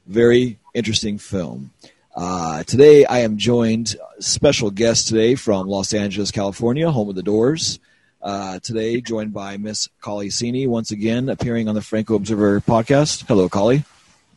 [0.09, 1.71] very interesting film.
[2.15, 7.23] Uh, today I am joined, special guest today from Los Angeles, California, home of the
[7.23, 7.79] Doors.
[8.21, 13.27] Uh, today joined by Miss Colicini, once again appearing on the Franco Observer podcast.
[13.27, 13.83] Hello, Kali.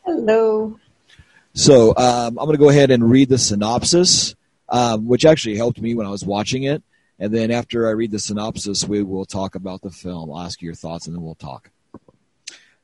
[0.04, 0.78] Hello.
[1.54, 4.34] So um, I'm going to go ahead and read the synopsis,
[4.68, 6.82] um, which actually helped me when I was watching it.
[7.18, 10.30] And then after I read the synopsis, we will talk about the film.
[10.30, 11.70] I'll ask you your thoughts, and then we'll talk.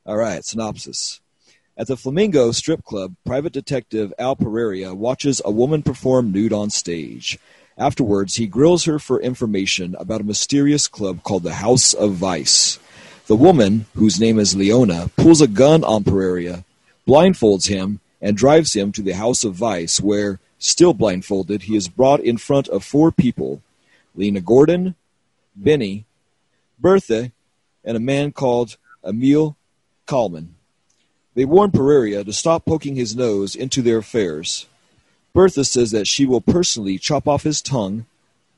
[0.06, 1.20] All right, synopsis.
[1.78, 6.70] At the Flamingo Strip Club, private detective Al Pereira watches a woman perform nude on
[6.70, 7.38] stage.
[7.78, 12.80] Afterwards, he grills her for information about a mysterious club called the House of Vice.
[13.28, 16.64] The woman, whose name is Leona, pulls a gun on Pereira,
[17.06, 21.86] blindfolds him, and drives him to the House of Vice, where, still blindfolded, he is
[21.86, 23.62] brought in front of four people
[24.16, 24.96] Lena Gordon,
[25.54, 26.06] Benny,
[26.80, 27.30] Bertha,
[27.84, 29.56] and a man called Emil
[30.08, 30.56] Kalman.
[31.38, 34.66] They warn Pereira to stop poking his nose into their affairs.
[35.32, 38.06] Bertha says that she will personally chop off his tongue,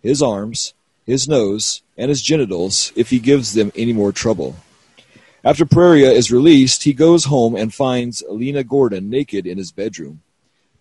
[0.03, 0.73] his arms,
[1.05, 4.57] his nose, and his genitals if he gives them any more trouble.
[5.45, 10.23] After Pereira is released, he goes home and finds Lena Gordon naked in his bedroom.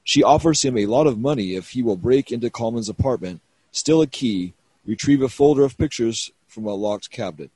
[0.02, 3.42] She offers him a lot of money if he will break into Coleman's apartment,
[3.74, 4.54] steal a key,
[4.86, 7.52] retrieve a folder of pictures from a locked cabinet.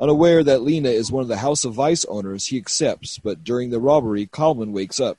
[0.00, 3.70] Unaware that Lena is one of the House of Vice owners, he accepts, but during
[3.70, 5.18] the robbery, Coleman wakes up.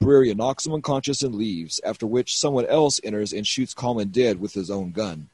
[0.00, 4.40] Pereira knocks him unconscious and leaves, after which someone else enters and shoots Coleman dead
[4.40, 5.28] with his own gun.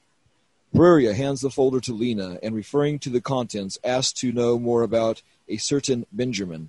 [0.74, 4.82] Pereira hands the folder to Lena and, referring to the contents, asks to know more
[4.82, 6.68] about a certain Benjamin.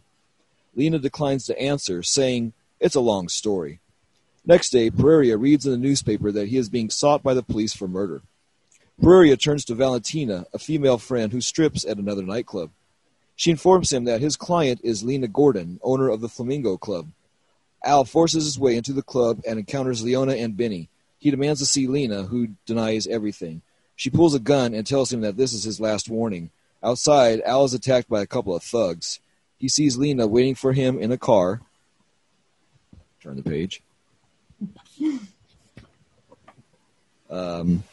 [0.76, 3.80] Lena declines to answer, saying, It's a long story.
[4.46, 7.74] Next day, Pereira reads in the newspaper that he is being sought by the police
[7.74, 8.22] for murder.
[9.02, 12.72] Pereira turns to Valentina, a female friend who strips at another nightclub.
[13.36, 17.08] She informs him that his client is Lena Gordon, owner of the Flamingo Club.
[17.86, 20.90] Al forces his way into the club and encounters Leona and Benny.
[21.20, 23.62] He demands to see Lena, who denies everything.
[23.96, 26.50] She pulls a gun and tells him that this is his last warning.
[26.84, 29.20] Outside, Al is attacked by a couple of thugs.
[29.58, 31.62] He sees Lena waiting for him in a car.
[33.22, 33.82] Turn the page.
[37.30, 37.84] Um,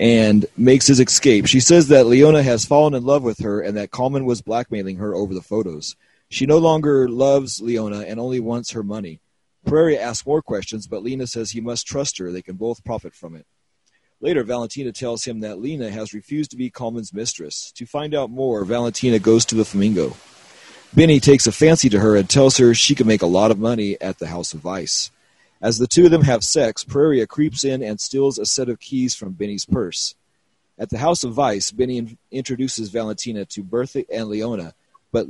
[0.00, 1.46] and makes his escape.
[1.46, 4.96] She says that Leona has fallen in love with her and that Coleman was blackmailing
[4.96, 5.94] her over the photos.
[6.30, 9.20] She no longer loves Leona and only wants her money.
[9.66, 12.32] Prairie asks more questions, but Lena says he must trust her.
[12.32, 13.44] They can both profit from it.
[14.22, 17.70] Later, Valentina tells him that Lena has refused to be Coleman's mistress.
[17.72, 20.16] To find out more, Valentina goes to the Flamingo.
[20.94, 23.58] Benny takes a fancy to her and tells her she can make a lot of
[23.58, 25.10] money at the House of Vice.
[25.62, 28.80] As the two of them have sex, Pereira creeps in and steals a set of
[28.80, 30.14] keys from Benny's purse.
[30.78, 34.74] At the House of Vice, Benny in- introduces Valentina to Bertha and Leona,
[35.12, 35.26] but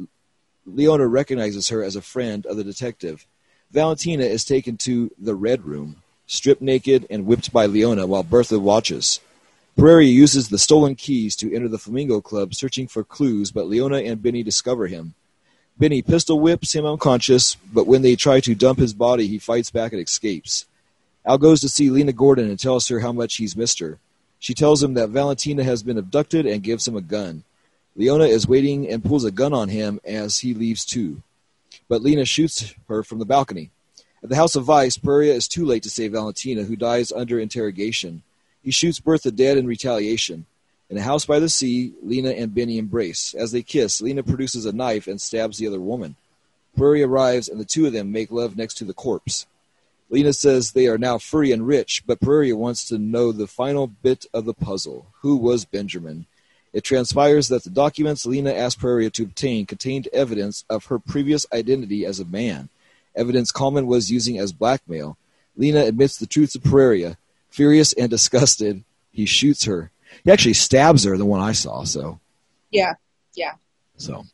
[0.64, 3.26] Leona recognizes her as a friend of the detective.
[3.72, 8.60] Valentina is taken to the Red Room, stripped naked and whipped by Leona while Bertha
[8.60, 9.18] watches.
[9.76, 13.98] Prairie uses the stolen keys to enter the Flamingo Club searching for clues, but Leona
[13.98, 15.14] and Benny discover him.
[15.78, 19.70] Benny pistol whips him unconscious, but when they try to dump his body, he fights
[19.70, 20.66] back and escapes.
[21.24, 23.98] Al goes to see Lena Gordon and tells her how much he's missed her.
[24.38, 27.44] She tells him that Valentina has been abducted and gives him a gun.
[27.94, 31.22] Leona is waiting and pulls a gun on him as he leaves too.
[31.88, 33.70] But Lena shoots her from the balcony.
[34.22, 37.38] At the House of Vice, Pereira is too late to save Valentina, who dies under
[37.38, 38.22] interrogation.
[38.62, 40.46] He shoots Bertha dead in retaliation.
[40.90, 43.32] In a house by the sea, Lena and Benny embrace.
[43.34, 46.16] As they kiss, Lena produces a knife and stabs the other woman.
[46.76, 49.46] Pereira arrives, and the two of them make love next to the corpse.
[50.08, 53.86] Lena says they are now free and rich, but Pereira wants to know the final
[53.86, 55.06] bit of the puzzle.
[55.20, 56.26] Who was Benjamin?
[56.72, 61.46] It transpires that the documents Lena asked Pereira to obtain contained evidence of her previous
[61.52, 62.68] identity as a man,
[63.14, 65.16] evidence Coleman was using as blackmail.
[65.56, 67.16] Lena admits the truth to Pereira.
[67.48, 69.90] Furious and disgusted, he shoots her.
[70.24, 72.20] He actually stabs her, the one I saw, so.
[72.70, 72.94] Yeah,
[73.34, 73.52] yeah.
[73.96, 74.24] So.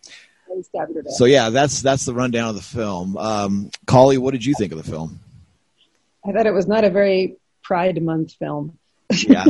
[0.55, 1.13] He stabbed her death.
[1.13, 3.17] So yeah, that's that's the rundown of the film.
[3.17, 5.21] Um, Kali, what did you think of the film?
[6.27, 8.79] I thought it was not a very Pride Month film.
[9.11, 9.45] Yeah.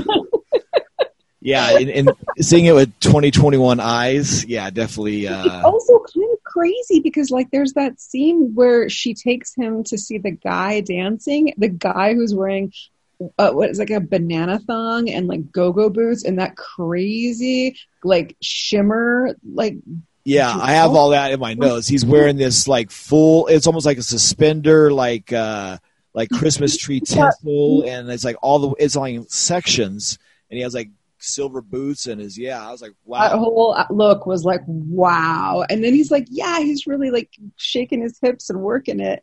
[1.40, 2.10] yeah, and, and
[2.40, 5.28] seeing it with 2021 eyes, yeah, definitely.
[5.28, 9.98] Uh, also kind of crazy because like there's that scene where she takes him to
[9.98, 12.72] see the guy dancing, the guy who's wearing
[13.38, 18.36] uh, what is like a banana thong and like go-go boots and that crazy like
[18.42, 19.76] shimmer like
[20.26, 21.86] yeah, I have all that in my notes.
[21.86, 23.46] He's wearing this like full.
[23.46, 25.78] It's almost like a suspender, like uh
[26.14, 30.18] like Christmas tree tinsel, and it's like all the it's like sections,
[30.50, 32.66] and he has like silver boots and his yeah.
[32.66, 33.28] I was like, wow.
[33.28, 38.02] That whole look was like wow, and then he's like, yeah, he's really like shaking
[38.02, 39.22] his hips and working it,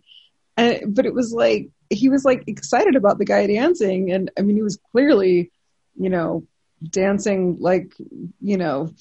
[0.55, 4.41] and but it was like he was like excited about the guy dancing, and I
[4.41, 5.51] mean he was clearly,
[5.95, 6.45] you know,
[6.87, 7.93] dancing like
[8.41, 8.93] you know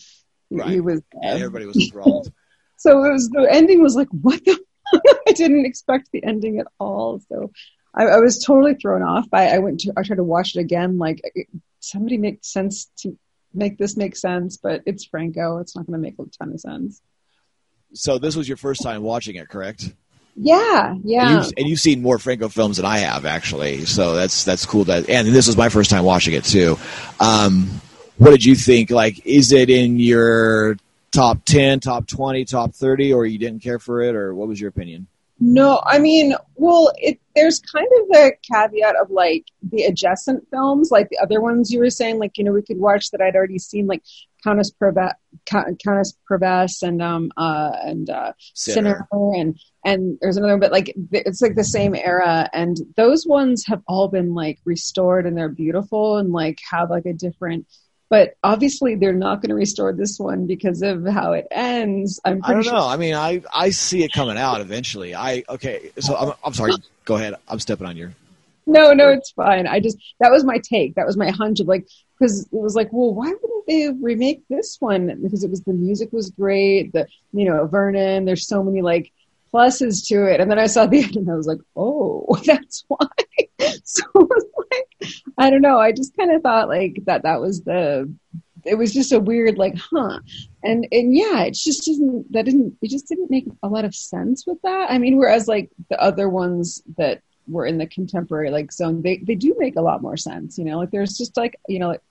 [0.51, 0.69] Right.
[0.69, 1.01] he was.
[1.23, 2.31] Yeah, uh, everybody was enthralled.
[2.77, 4.59] so it was the ending was like what the
[5.29, 7.21] I didn't expect the ending at all.
[7.31, 7.51] So
[7.95, 9.27] I, I was totally thrown off.
[9.33, 10.99] I, I went to I tried to watch it again.
[10.99, 11.23] Like
[11.81, 13.17] somebody make sense to
[13.55, 15.59] make this make sense, but it's Franco.
[15.59, 17.01] It's not going to make a ton of sense.
[17.95, 19.95] so this was your first time watching it, correct?
[20.35, 21.27] Yeah, yeah.
[21.27, 23.85] And, you've, and you've seen more Franco films than I have, actually.
[23.85, 24.85] So that's that's cool.
[24.85, 26.79] That and this was my first time watching it too.
[27.21, 27.81] Um,
[28.17, 28.91] what did you think?
[28.91, 30.77] Like, is it in your
[31.11, 34.61] top ten, top twenty, top thirty, or you didn't care for it, or what was
[34.61, 35.07] your opinion?
[35.45, 40.93] No, I mean, well, it, there's kind of the caveat of like the adjacent films,
[40.93, 43.35] like the other ones you were saying, like you know we could watch that I'd
[43.35, 44.05] already seen, like
[44.45, 49.09] Countess Preve- Countess and um uh and uh Sinner.
[49.11, 53.27] Sinner and and there's another one, but like it's like the same era, and those
[53.27, 57.67] ones have all been like restored and they're beautiful and like have like a different.
[58.13, 62.21] But obviously, they're not going to restore this one because of how it ends.
[62.27, 62.87] I'm I don't sure know.
[62.87, 65.15] I mean, I I see it coming out eventually.
[65.15, 65.93] I okay.
[65.99, 66.75] So I'm, I'm sorry.
[67.07, 67.37] Go ahead.
[67.49, 68.13] I'm stepping on your.
[68.67, 69.67] No, no, it's fine.
[69.67, 70.97] I just that was my take.
[70.97, 74.43] That was my hunch of like because it was like, well, why wouldn't they remake
[74.51, 75.19] this one?
[75.23, 76.93] Because it was the music was great.
[76.93, 78.27] The you know Vernon.
[78.27, 79.11] There's so many like
[79.53, 80.41] pluses to it.
[80.41, 83.07] And then I saw the end and I was like, oh, that's why.
[83.85, 84.52] so it was like,
[85.39, 85.79] I don't know.
[85.79, 88.13] I just kind of thought like that that was the.
[88.65, 90.21] It was just a weird like, huh?
[90.63, 92.77] And and yeah, it just doesn't That didn't.
[92.81, 94.91] It just didn't make a lot of sense with that.
[94.91, 99.17] I mean, whereas like the other ones that were in the contemporary like zone, they
[99.19, 100.59] they do make a lot more sense.
[100.59, 102.03] You know, like there's just like you know like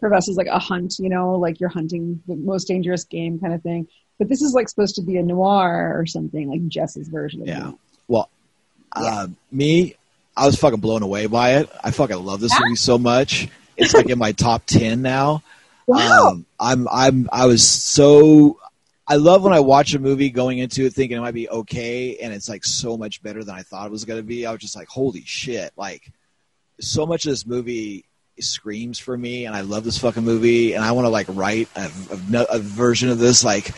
[0.00, 3.62] Professor's like a hunt, you know, like you're hunting the most dangerous game kind of
[3.62, 3.86] thing.
[4.18, 7.46] But this is like supposed to be a noir or something, like Jess's version of
[7.48, 7.68] Yeah.
[7.68, 7.74] it.
[8.08, 8.28] Well,
[8.92, 9.94] uh, me,
[10.40, 11.70] I was fucking blown away by it.
[11.84, 13.46] I fucking love this movie so much.
[13.76, 15.42] It's like in my top ten now.
[15.86, 16.28] Wow.
[16.28, 18.58] Um, I'm I'm I was so
[19.06, 22.16] I love when I watch a movie going into it thinking it might be okay
[22.16, 24.46] and it's like so much better than I thought it was going to be.
[24.46, 25.72] I was just like, holy shit!
[25.76, 26.10] Like
[26.80, 28.06] so much of this movie
[28.38, 31.68] screams for me, and I love this fucking movie, and I want to like write
[31.76, 31.90] a,
[32.32, 33.44] a, a version of this.
[33.44, 33.74] Like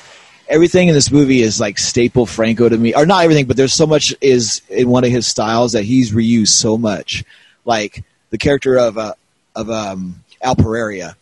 [0.48, 3.74] everything in this movie is like staple Franco to me, or not everything, but there's
[3.74, 7.24] so much is in one of his styles that he's reused so much.
[7.64, 9.14] Like the character of uh,
[9.55, 11.16] of um, Al Pereira.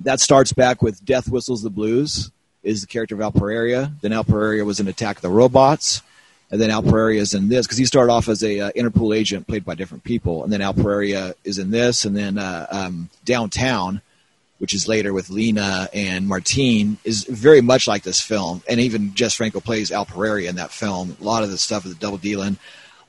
[0.00, 2.30] That starts back with Death Whistles the Blues
[2.62, 3.92] is the character of Al Pereira.
[4.00, 6.02] Then Al Pereira was in Attack of the Robots,
[6.50, 9.16] and then Al Pereira is in this because he started off as a uh, Interpol
[9.16, 12.66] agent played by different people, and then Al Pereira is in this, and then uh,
[12.70, 14.00] um, Downtown,
[14.58, 19.14] which is later with Lena and Martine, is very much like this film, and even
[19.14, 21.16] Jess Franco plays Al Pereira in that film.
[21.20, 22.56] A lot of the stuff is double dealing.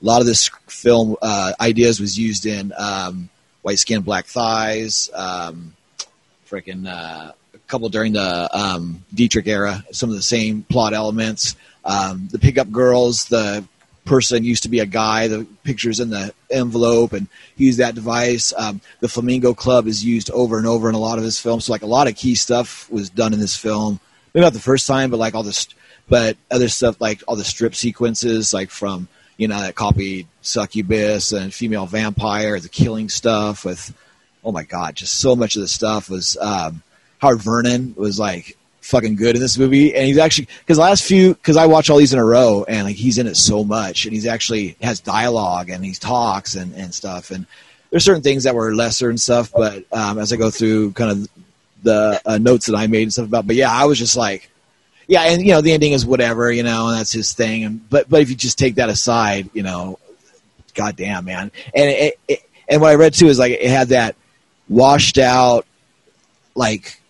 [0.02, 3.28] a lot of this film uh, ideas was used in um,
[3.62, 5.74] White Skin, Black Thighs, um,
[6.48, 9.84] freaking uh, a couple during the um, Dietrich era.
[9.92, 11.56] Some of the same plot elements.
[11.84, 13.64] Um, the pickup girls, the
[14.06, 15.28] person used to be a guy.
[15.28, 18.54] The pictures in the envelope, and he used that device.
[18.56, 21.66] Um, the Flamingo Club is used over and over in a lot of his films.
[21.66, 24.00] So like a lot of key stuff was done in this film.
[24.32, 25.68] Maybe not the first time, but like all this,
[26.08, 31.32] but other stuff like all the strip sequences, like from you know that copied Succubus
[31.32, 33.94] and Female Vampire, the killing stuff with.
[34.44, 34.94] Oh my God!
[34.94, 36.80] Just so much of the stuff was um,
[37.18, 38.55] Howard Vernon was like
[38.86, 41.98] fucking good in this movie, and he's actually because last few because I watch all
[41.98, 45.00] these in a row, and like he's in it so much, and he's actually has
[45.00, 47.46] dialogue and he talks and and stuff, and
[47.90, 51.10] there's certain things that were lesser and stuff, but um, as I go through kind
[51.10, 51.28] of
[51.82, 54.50] the uh, notes that I made and stuff about, but yeah, I was just like,
[55.08, 57.88] yeah, and you know the ending is whatever, you know, and that's his thing, and
[57.90, 59.98] but but if you just take that aside, you know,
[60.74, 64.16] goddamn man, and it, it, and what I read too is like it had that
[64.68, 65.66] washed out
[66.54, 67.00] like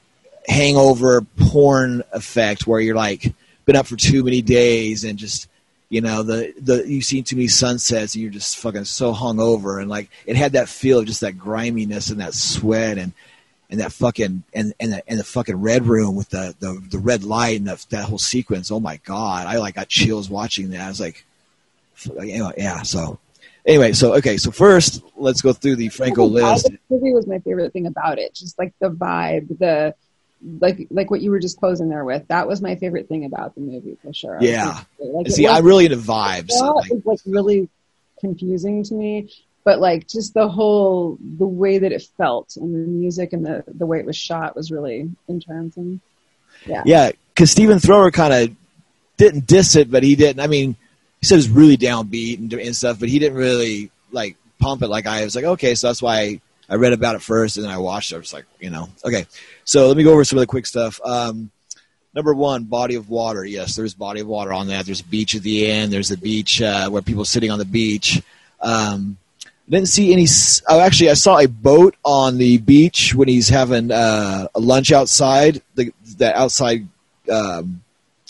[0.46, 3.32] hangover porn effect where you're like
[3.64, 5.48] been up for too many days and just
[5.88, 9.80] you know the the you've seen too many sunsets and you're just fucking so hungover
[9.80, 13.12] and like it had that feel of just that griminess and that sweat and
[13.70, 16.98] and that fucking and and the, and the fucking red room with the the, the
[16.98, 18.70] red light and the, that whole sequence.
[18.70, 20.80] Oh my god, I like got chills watching that.
[20.80, 21.24] I was like,
[22.16, 22.82] anyway, yeah.
[22.82, 23.18] So
[23.64, 26.70] anyway, so okay, so first let's go through the Franco list.
[26.70, 29.94] The movie was my favorite thing about it, just like the vibe, the
[30.42, 32.26] like like what you were just closing there with.
[32.28, 34.38] That was my favorite thing about the movie for sure.
[34.40, 34.80] Yeah.
[34.98, 36.50] Like, See, I'm really into vibes.
[36.50, 37.68] So like, like really
[38.20, 39.32] confusing to me,
[39.64, 43.64] but like just the whole the way that it felt and the music and the
[43.66, 46.00] the way it was shot was really entrancing.
[46.66, 46.82] Yeah.
[46.84, 48.56] Yeah, because Stephen Thrower kind of
[49.16, 50.40] didn't diss it, but he didn't.
[50.40, 50.76] I mean,
[51.20, 54.82] he said it was really downbeat and, and stuff, but he didn't really like pump
[54.82, 57.64] it like I was like, okay, so that's why I read about it first and
[57.64, 58.16] then I watched it.
[58.16, 59.26] I was like, you know, okay.
[59.64, 61.00] So let me go over some of the quick stuff.
[61.04, 61.50] Um,
[62.14, 63.44] number one, body of water.
[63.44, 64.86] Yes, there's body of water on that.
[64.86, 65.92] There's a beach at the end.
[65.92, 68.20] There's a beach uh, where people are sitting on the beach.
[68.60, 69.18] Um,
[69.68, 70.26] didn't see any.
[70.68, 74.92] Oh, actually, I saw a boat on the beach when he's having uh, a lunch
[74.92, 75.92] outside the
[76.34, 76.86] outside
[77.30, 77.82] um,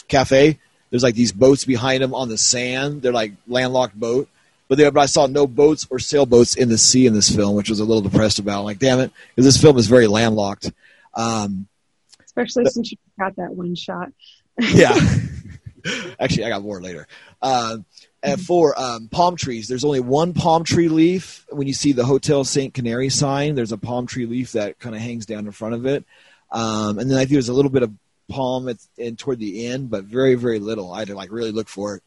[0.09, 0.59] cafe.
[0.90, 3.03] There's like these boats behind him on the sand.
[3.03, 4.29] They're like landlocked boat.
[4.68, 7.70] But, but I saw no boats or sailboats in the sea in this film, which
[7.70, 8.61] was a little depressed about.
[8.61, 10.72] I'm like, damn it, because this film is very landlocked.
[11.14, 11.68] Um,
[12.24, 14.12] Especially but, since you got that one shot.
[14.59, 14.98] yeah.
[16.20, 17.07] Actually, I got more later.
[17.40, 17.79] Uh,
[18.22, 21.46] and for um, palm trees, there's only one palm tree leaf.
[21.50, 22.74] When you see the Hotel St.
[22.74, 25.87] Canary sign, there's a palm tree leaf that kind of hangs down in front of
[25.87, 26.05] it.
[26.50, 27.92] Um, and then I think there's a little bit of
[28.29, 30.92] palm at, in toward the end, but very, very little.
[30.92, 32.02] I had to like really look for it.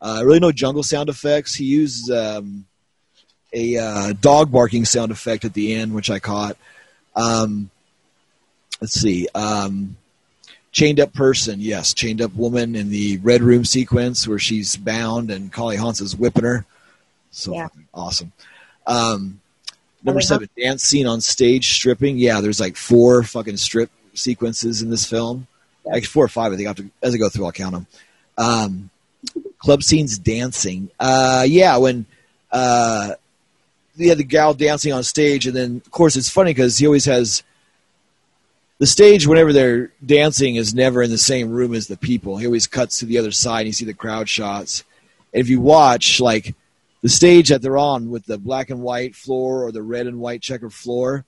[0.00, 1.54] Uh, really no jungle sound effects.
[1.54, 2.66] He used um,
[3.52, 6.56] a uh, dog barking sound effect at the end, which I caught.
[7.16, 7.70] Um,
[8.80, 9.28] let's see.
[9.34, 9.96] Um,
[10.72, 15.30] chained up person, yes, chained up woman in the red room sequence where she's bound
[15.30, 16.66] and Kali Hansa is whipping her.
[17.30, 17.68] So yeah.
[17.94, 18.32] awesome.
[18.86, 19.40] Um,
[20.02, 22.18] number seven, dance scene on stage stripping.
[22.18, 25.46] Yeah, there's like four fucking strip sequences in this film.
[25.84, 26.68] Like four or five, I think.
[26.68, 27.86] I to, as I go through, I'll count them.
[28.38, 28.90] Um,
[29.64, 30.90] club scenes dancing.
[31.00, 32.04] Uh, yeah, when
[32.52, 33.14] uh,
[33.96, 36.86] he had the gal dancing on stage, and then of course it's funny because he
[36.86, 37.42] always has
[38.78, 42.36] the stage whenever they're dancing is never in the same room as the people.
[42.36, 43.60] He always cuts to the other side.
[43.60, 44.84] And you see the crowd shots.
[45.32, 46.54] And if you watch, like
[47.00, 50.20] the stage that they're on with the black and white floor or the red and
[50.20, 51.24] white checker floor,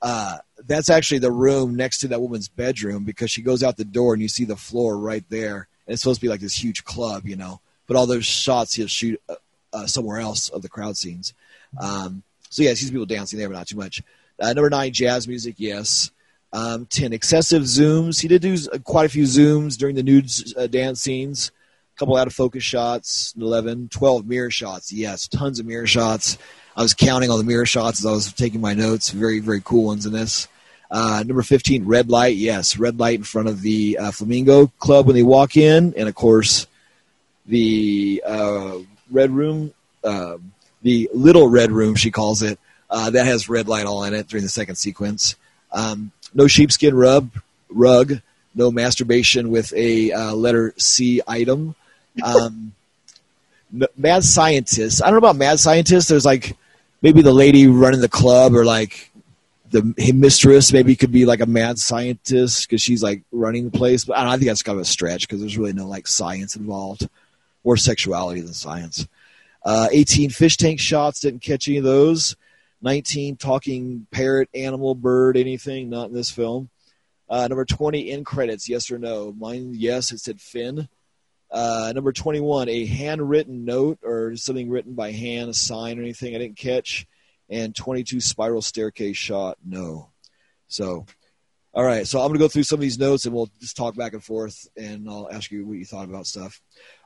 [0.00, 3.84] uh, that's actually the room next to that woman's bedroom because she goes out the
[3.84, 6.54] door and you see the floor right there and it's supposed to be like this
[6.54, 7.60] huge club, you know.
[7.86, 9.34] But all those shots he'll shoot uh,
[9.72, 11.34] uh, somewhere else of the crowd scenes.
[11.80, 14.02] Um, so yeah, sees people dancing there, but not too much.
[14.38, 16.10] Uh, number nine, jazz music, yes.
[16.52, 18.20] Um, Ten, excessive zooms.
[18.20, 21.50] He did do quite a few zooms during the nude uh, dance scenes.
[21.94, 23.34] A couple out of focus shots.
[23.38, 24.92] 11, 12 mirror shots.
[24.92, 26.36] Yes, tons of mirror shots.
[26.76, 29.10] I was counting all the mirror shots as I was taking my notes.
[29.10, 30.48] Very, very cool ones in this.
[30.92, 32.36] Uh, number 15, red light.
[32.36, 35.94] Yes, red light in front of the uh, Flamingo Club when they walk in.
[35.96, 36.66] And of course,
[37.46, 38.76] the uh,
[39.10, 39.72] red room,
[40.04, 40.36] uh,
[40.82, 42.58] the little red room, she calls it,
[42.90, 45.34] uh, that has red light all in it during the second sequence.
[45.72, 47.30] Um, no sheepskin rub,
[47.70, 48.20] rug.
[48.54, 51.74] No masturbation with a uh, letter C item.
[52.22, 52.74] Um,
[53.96, 55.02] mad scientist.
[55.02, 56.10] I don't know about mad scientist.
[56.10, 56.54] There's like
[57.00, 59.10] maybe the lady running the club or like
[59.72, 64.04] the mistress maybe could be like a mad scientist because she's like running the place.
[64.04, 66.54] But I, I think that's kind of a stretch because there's really no like science
[66.56, 67.08] involved,
[67.64, 69.08] more sexuality than science.
[69.64, 72.36] Uh, 18 fish tank shots, didn't catch any of those.
[72.82, 76.68] 19 talking parrot, animal, bird, anything, not in this film.
[77.28, 79.32] Uh, number 20 in credits, yes or no?
[79.32, 80.88] Mine, yes, it said Finn.
[81.50, 86.34] Uh, number 21, a handwritten note or something written by hand, a sign or anything
[86.34, 87.06] I didn't catch.
[87.52, 90.10] And 22 spiral staircase shot, no.
[90.68, 91.04] So,
[91.74, 92.06] all right.
[92.06, 94.14] So I'm going to go through some of these notes and we'll just talk back
[94.14, 96.60] and forth and I'll ask you what you thought about stuff.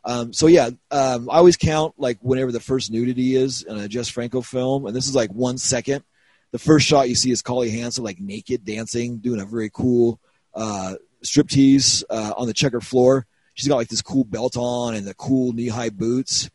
[0.05, 3.89] Um, so yeah, um, I always count like whenever the first nudity is in a
[3.89, 6.05] Jess Franco film, and this is like one second.
[6.53, 10.21] The first shot you see is Kali Hansa like naked dancing, doing a very cool
[10.55, 10.95] uh,
[11.25, 13.27] striptease uh, on the checkered floor.
[13.55, 16.51] She's got like this cool belt on and the cool knee high boots.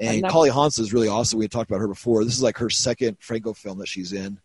[0.00, 1.38] And Kali Hansa is really awesome.
[1.38, 2.24] We had talked about her before.
[2.24, 4.38] This is like her second Franco film that she's in.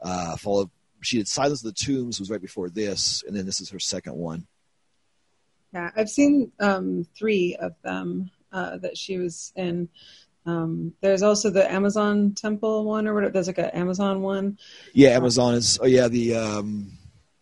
[0.00, 0.70] Uh, followed,
[1.00, 3.78] she did Silence of the Tombs was right before this, and then this is her
[3.78, 4.46] second one.
[5.72, 9.88] Yeah, I've seen um, three of them uh, that she was in.
[10.46, 13.32] Um, there's also the Amazon Temple one, or whatever.
[13.32, 14.58] There's like an Amazon one.
[14.92, 15.78] Yeah, Amazon is.
[15.82, 16.36] Oh yeah, the.
[16.36, 16.92] Um...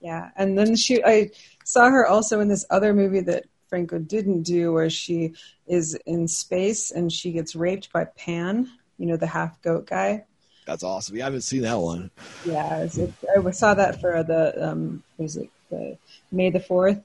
[0.00, 1.04] Yeah, and then she.
[1.04, 1.30] I
[1.64, 5.32] saw her also in this other movie that Franco didn't do, where she
[5.66, 8.70] is in space and she gets raped by Pan.
[8.98, 10.24] You know, the half goat guy.
[10.66, 11.16] That's awesome.
[11.16, 12.10] Yeah, I haven't seen that one.
[12.44, 15.96] Yeah, it, I saw that for the um, was it the
[16.30, 17.00] May the Fourth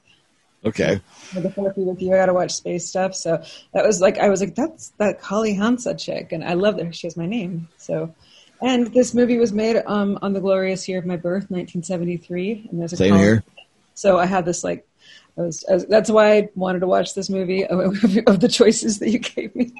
[0.64, 1.00] Okay.
[1.34, 3.14] The fourth with you, I got to watch space stuff.
[3.14, 3.42] So
[3.72, 6.94] that was like I was like, that's that Kali Hansa chick, and I love that
[6.94, 7.68] she has my name.
[7.76, 8.14] So,
[8.60, 12.80] and this movie was made um, on the glorious year of my birth, 1973, and
[12.80, 13.44] there's a same here.
[13.94, 14.86] So I had this like,
[15.42, 17.80] was, was, that's why I wanted to watch this movie of,
[18.26, 19.72] of the choices that you gave me.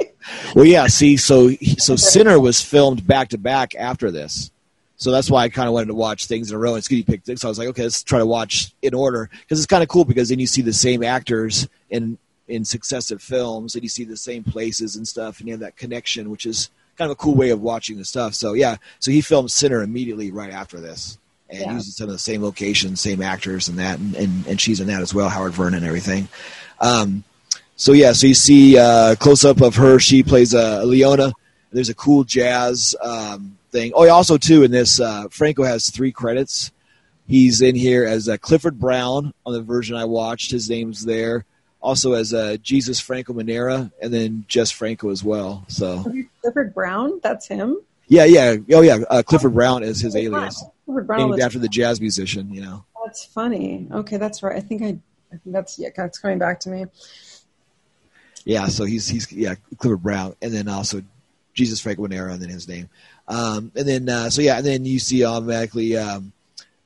[0.54, 0.86] well, yeah.
[0.86, 4.50] See, so so Sinner was filmed back to back after this.
[4.96, 6.74] So that's why I kind of wanted to watch things in a row.
[6.74, 9.30] And Scooty picked it, so I was like, okay, let's try to watch in order
[9.40, 13.20] because it's kind of cool because then you see the same actors in in successive
[13.20, 16.46] films and you see the same places and stuff, and you have that connection, which
[16.46, 18.34] is kind of a cool way of watching the stuff.
[18.34, 21.18] So yeah, so he filmed Sinner immediately right after this
[21.51, 21.72] and yeah.
[21.72, 24.86] using some of the same locations, same actors, and that, and, and, and she's in
[24.88, 26.28] that as well, Howard Vernon and everything.
[26.80, 27.24] Um,
[27.76, 29.99] so yeah, so you see uh, close up of her.
[29.99, 31.32] She plays uh, Leona.
[31.72, 32.94] There's a cool jazz.
[33.03, 33.92] Um, thing.
[33.94, 36.72] Oh, also too in this, uh, Franco has three credits.
[37.26, 40.51] He's in here as uh, Clifford Brown on the version I watched.
[40.51, 41.44] His name's there.
[41.80, 45.64] Also as uh, Jesus Franco Manera, and then Jess Franco as well.
[45.68, 46.05] So
[46.40, 47.78] Clifford Brown, that's him.
[48.09, 48.99] Yeah, yeah, oh yeah.
[49.09, 52.53] Uh, Clifford Brown is his alias, Clifford Brown named after the jazz musician.
[52.53, 52.84] You know.
[53.05, 53.86] That's funny.
[53.91, 54.57] Okay, that's right.
[54.57, 54.99] I think I,
[55.32, 56.86] I think that's yeah, that's coming back to me.
[58.45, 61.03] Yeah, so he's he's yeah Clifford Brown, and then also
[61.55, 62.89] Jesus Franco Manera, and then his name.
[63.26, 66.32] Um, and then uh, so yeah, and then you see automatically um,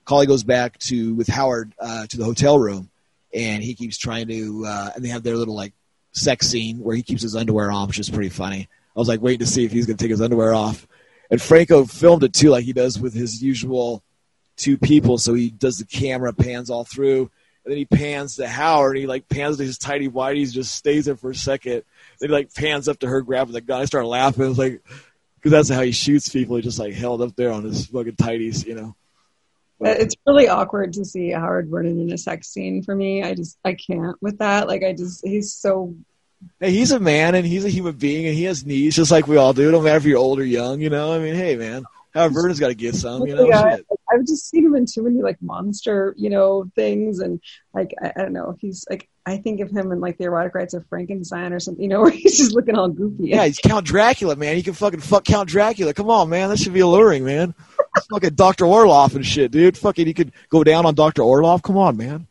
[0.04, 2.90] Kali goes back to with Howard uh, to the hotel room,
[3.32, 5.72] and he keeps trying to, uh, and they have their little like
[6.12, 8.68] sex scene where he keeps his underwear on, which is pretty funny.
[8.94, 10.86] I was like waiting to see if he's going to take his underwear off,
[11.32, 14.04] and Franco filmed it too, like he does with his usual
[14.56, 15.16] two people.
[15.16, 17.30] So he does the camera pans all through,
[17.64, 18.96] and then he pans to Howard.
[18.96, 21.84] And he like pans to his tidy whities, just stays there for a second.
[22.20, 23.80] Then he like pans up to her, grabbing the gun.
[23.80, 24.44] I start laughing.
[24.44, 24.82] I was like,
[25.36, 26.56] because that's how he shoots people.
[26.56, 28.94] He just like held up there on his fucking tighties, you know.
[29.80, 33.22] But, it's really awkward to see Howard Vernon in a sex scene for me.
[33.22, 34.68] I just I can't with that.
[34.68, 35.94] Like I just he's so.
[36.60, 39.26] Hey, he's a man and he's a human being and he has needs just like
[39.26, 39.70] we all do.
[39.70, 41.12] Don't matter if you're old or young, you know.
[41.12, 41.84] I mean, hey, man,
[42.14, 43.46] Howard Vernon's got to get some, you know.
[43.46, 43.78] Yeah,
[44.10, 47.40] I've just seen him in too many like monster, you know, things, and
[47.72, 48.54] like I, I, don't know.
[48.58, 51.82] He's like I think of him in like the erotic rites of Frankenstein or something,
[51.82, 53.28] you know, where he's just looking all goofy.
[53.28, 54.56] Yeah, he's Count Dracula, man.
[54.56, 55.94] He can fucking fuck Count Dracula.
[55.94, 57.54] Come on, man, that should be alluring, man.
[58.10, 59.78] fucking Doctor Orloff and shit, dude.
[59.78, 61.62] Fucking, he could go down on Doctor Orloff.
[61.62, 62.26] Come on, man.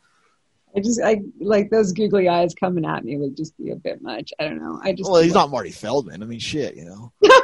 [0.74, 4.00] I just I like those googly eyes coming at me would just be a bit
[4.00, 4.32] much.
[4.38, 4.80] I don't know.
[4.82, 6.22] I just well, he's not Marty Feldman.
[6.22, 7.12] I mean, shit, you know.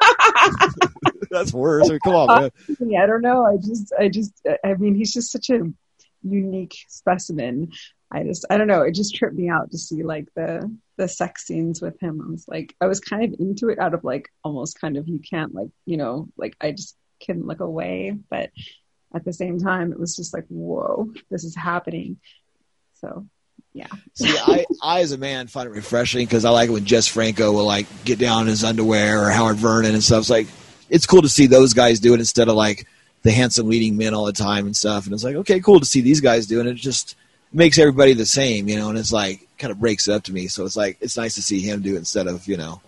[1.30, 1.86] That's worse.
[1.86, 2.50] I mean, come on, man.
[2.80, 3.44] Yeah, I don't know.
[3.44, 4.32] I just, I just,
[4.64, 5.60] I mean, he's just such a
[6.22, 7.72] unique specimen.
[8.10, 8.82] I just, I don't know.
[8.82, 12.20] It just tripped me out to see like the the sex scenes with him.
[12.26, 15.06] I was like, I was kind of into it out of like almost kind of
[15.06, 18.50] you can't like you know like I just couldn't look away, but
[19.14, 22.16] at the same time it was just like whoa, this is happening.
[23.00, 23.26] So
[23.72, 23.86] yeah.
[24.14, 27.06] See, I, I as a man find it refreshing because I like it when Jess
[27.06, 30.20] Franco will like get down in his underwear or Howard Vernon and stuff.
[30.20, 30.48] It's like
[30.88, 32.86] it's cool to see those guys do it instead of like
[33.22, 35.04] the handsome leading men all the time and stuff.
[35.04, 36.70] And it's like, okay, cool to see these guys doing it.
[36.70, 37.14] It just
[37.52, 40.32] makes everybody the same, you know, and it's like kind of breaks it up to
[40.32, 40.48] me.
[40.48, 42.80] So it's like it's nice to see him do it instead of, you know.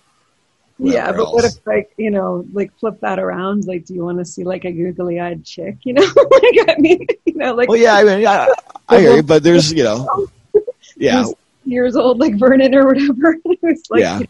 [0.83, 1.35] Yeah, but else.
[1.35, 3.67] what if like, you know, like flip that around?
[3.67, 6.03] Like do you want to see like a googly eyed chick, you know?
[6.17, 8.47] like I mean, you know, like Well yeah, I mean yeah,
[8.89, 10.29] I hear you, but there's you know
[10.97, 11.25] Yeah.
[11.65, 13.37] Years old like Vernon or whatever.
[13.45, 14.21] it was like yeah.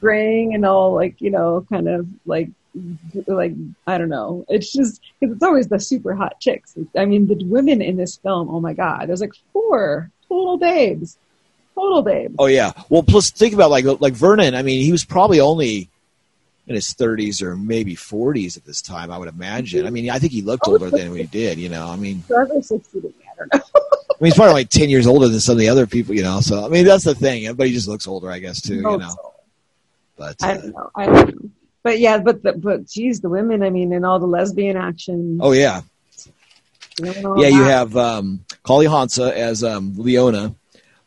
[0.00, 2.50] graying and all like you know kind of like
[3.26, 3.52] like
[3.86, 4.44] I don't know.
[4.48, 6.76] It's just because it's always the super hot chicks.
[6.96, 8.48] I mean, the women in this film.
[8.50, 11.18] Oh my god, there's like four total babes,
[11.74, 12.34] total babes.
[12.38, 12.72] Oh yeah.
[12.88, 14.54] Well, plus think about like like Vernon.
[14.54, 15.88] I mean, he was probably only
[16.66, 19.10] in his 30s or maybe 40s at this time.
[19.10, 19.86] I would imagine.
[19.86, 21.58] I mean, I think he looked older than he did.
[21.58, 23.14] You know, I mean, Trevor succeeded.
[23.20, 23.60] I don't know.
[23.84, 26.14] I mean, he's probably like 10 years older than some of the other people.
[26.14, 27.52] You know, so I mean, that's the thing.
[27.54, 28.76] But he just looks older, I guess, too.
[28.76, 29.14] You know,
[30.16, 30.90] but I uh, don't know.
[30.94, 31.50] I don't know.
[31.82, 33.62] But yeah, but the, but geez, the women.
[33.62, 35.40] I mean, and all the lesbian action.
[35.42, 35.82] oh yeah,
[37.00, 37.48] you know, yeah.
[37.48, 37.70] You that.
[37.70, 40.54] have um, Kali Hansa as um, Leona.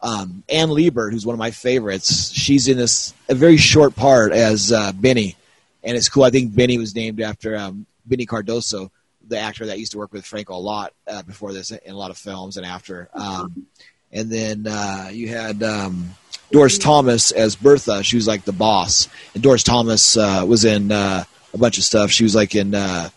[0.05, 4.33] Um, Anne Libert, who's one of my favorites, she's in this a very short part
[4.33, 5.35] as uh, Benny,
[5.83, 6.23] and it's cool.
[6.23, 8.91] I think Benny was named after um, Beni Cardoso,
[9.27, 11.97] the actor that used to work with Franco a lot uh, before this in a
[11.97, 13.09] lot of films and after.
[13.15, 13.65] Um,
[14.11, 16.11] and then uh, you had um,
[16.51, 18.03] Doris Thomas as Bertha.
[18.03, 21.83] She was like the boss, and Doris Thomas uh, was in uh, a bunch of
[21.83, 22.11] stuff.
[22.11, 22.75] She was like in.
[22.75, 23.09] Uh,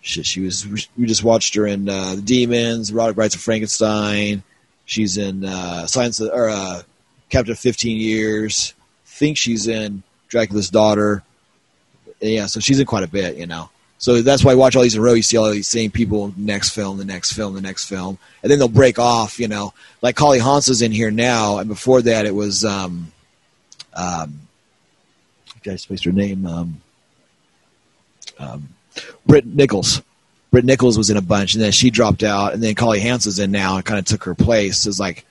[0.00, 0.64] she, she was.
[0.96, 4.44] We just watched her in uh, The Demons, Erotic Rites of Frankenstein.
[4.90, 6.82] She's in uh, Science or uh,
[7.28, 8.74] Captain Fifteen Years.
[9.04, 11.22] think she's in Dracula's Daughter.
[12.20, 13.70] Yeah, so she's in quite a bit, you know.
[13.98, 15.12] So that's why I watch all these in a row.
[15.12, 18.50] You see all these same people next film, the next film, the next film, and
[18.50, 19.38] then they'll break off.
[19.38, 23.12] You know, like Kali Hansa's in here now, and before that it was um,
[23.94, 24.40] um,
[25.64, 26.80] I spaced her name, um,
[28.40, 28.68] um,
[29.24, 30.02] Britt Nichols.
[30.50, 33.38] Britt Nichols was in a bunch, and then she dropped out, and then Kali Hansa's
[33.38, 35.24] in now, and kind of took her place as like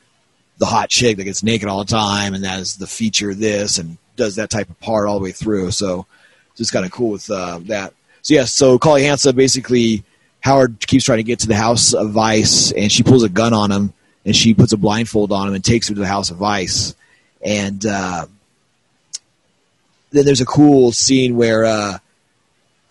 [0.57, 3.39] the hot chick that gets naked all the time, and that is the feature of
[3.39, 5.71] this, and does that type of part all the way through.
[5.71, 6.05] So
[6.55, 7.93] just kind of cool with uh, that.
[8.21, 10.03] So yes, so Kali Hansa basically
[10.41, 13.53] Howard keeps trying to get to the House of Vice, and she pulls a gun
[13.53, 13.93] on him,
[14.25, 16.95] and she puts a blindfold on him and takes him to the House of Vice,
[17.41, 18.25] and uh,
[20.11, 21.97] then there's a cool scene where uh,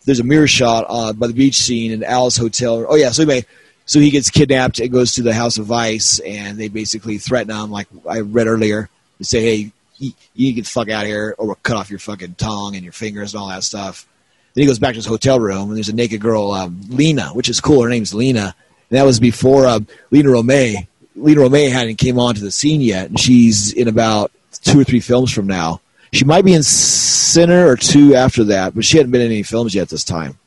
[0.09, 2.87] there's a mirror shot uh, by the beach scene in Alice Hotel.
[2.89, 3.45] Oh yeah, so anyway,
[3.85, 7.55] so he gets kidnapped and goes to the House of Vice, and they basically threaten
[7.55, 8.89] him, like I read earlier,
[9.19, 11.91] to say, hey, you, you get the fuck out of here, or we'll cut off
[11.91, 14.09] your fucking tongue and your fingers and all that stuff.
[14.55, 17.27] Then he goes back to his hotel room, and there's a naked girl, um, Lena,
[17.35, 17.83] which is cool.
[17.83, 18.55] Her name's Lena.
[18.89, 19.81] And that was before uh,
[20.11, 20.87] Lina Romay.
[21.17, 24.33] Lina Romay hadn't came onto the scene yet, and she's in about
[24.63, 25.83] two or three films from now.
[26.13, 29.43] She might be in Sinner or two after that, but she hadn't been in any
[29.43, 30.39] films yet this time.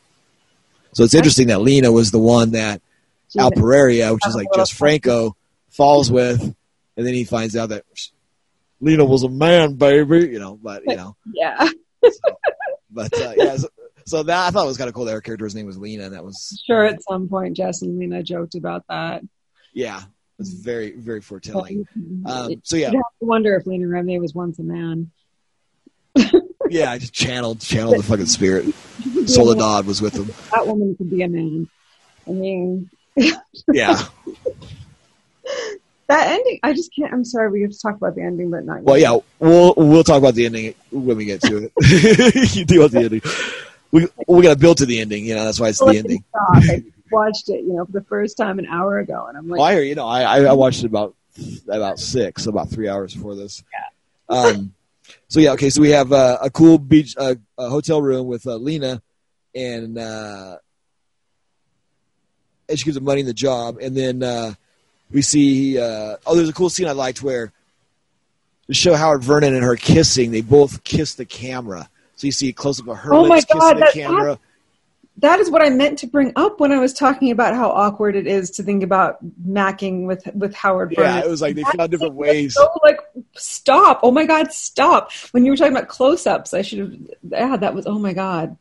[0.94, 2.82] So it's interesting that Lena was the one that
[3.38, 5.36] Al Pereira, which is like Jess Franco,
[5.70, 7.86] falls with, and then he finds out that
[8.82, 10.28] Lena was a man, baby.
[10.28, 11.70] You know, but you know, yeah,
[12.90, 13.58] but uh, yeah.
[13.58, 13.68] So,
[14.06, 15.06] so that I thought it was kind of cool.
[15.06, 16.84] that Her character's name was Lena, and that was sure.
[16.84, 19.22] At some point, Jess and Lena joked about that.
[19.74, 20.06] yeah, it
[20.38, 21.88] was very very foretelling.
[22.26, 25.12] Um, so yeah, have to wonder if Lina Romay was once a man.
[26.72, 28.74] Yeah, I just channeled channeled the fucking spirit.
[29.26, 30.28] Soledad was with him.
[30.54, 31.70] That woman could be a man.
[32.28, 34.02] I mean, Yeah.
[36.08, 36.60] that ending.
[36.64, 37.14] I just can't.
[37.14, 37.50] I'm sorry.
[37.50, 38.78] We have to talk about the ending, but not.
[38.78, 38.84] Yet.
[38.84, 39.12] Well, yet.
[39.14, 41.72] yeah, we'll we'll talk about the ending when we get to it.
[42.56, 43.22] you deal with the ending.
[43.92, 45.26] We we got to build to the ending.
[45.26, 46.24] You know, that's why it's the ending.
[46.36, 49.60] I watched it, you know, for the first time an hour ago, and I'm like,
[49.60, 51.16] Well, I hear you know I I I watched it about
[51.68, 53.64] about six, about three hours before this.
[54.30, 54.38] Yeah.
[54.38, 54.74] Um.
[55.32, 55.70] So yeah, okay.
[55.70, 59.02] So we have uh, a cool beach, uh, a hotel room with uh, Lena,
[59.56, 60.58] and uh,
[62.68, 64.54] and she gives him money in the job, and then uh,
[65.10, 65.80] we see.
[65.80, 67.54] Uh, oh, there's a cool scene I liked where
[68.68, 70.32] to show Howard Vernon and her kissing.
[70.32, 73.36] They both kiss the camera, so you see a close up of her Oh my
[73.36, 74.40] lips God, kissing the that- camera.
[75.22, 78.16] That is what I meant to bring up when I was talking about how awkward
[78.16, 79.18] it is to think about
[79.48, 80.96] macking with with Howard.
[80.98, 82.56] Yeah, it was like they That found different ways.
[82.56, 83.00] So like,
[83.36, 84.00] stop!
[84.04, 85.12] Oh my God, stop!
[85.32, 86.96] When you were talking about close-ups, I should have.
[87.30, 87.86] Yeah, that was.
[87.86, 88.58] Oh my God,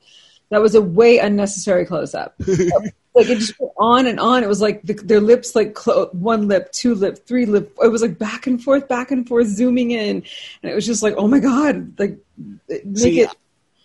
[0.51, 2.35] that was a way unnecessary close-up.
[2.47, 4.45] like it just went on and on.
[4.45, 7.75] It was like the, their lips, like clo- one lip, two lip, three lip.
[7.83, 10.17] It was like back and forth, back and forth, zooming in,
[10.63, 12.19] and it was just like, oh my God, like
[12.67, 13.31] make See, it.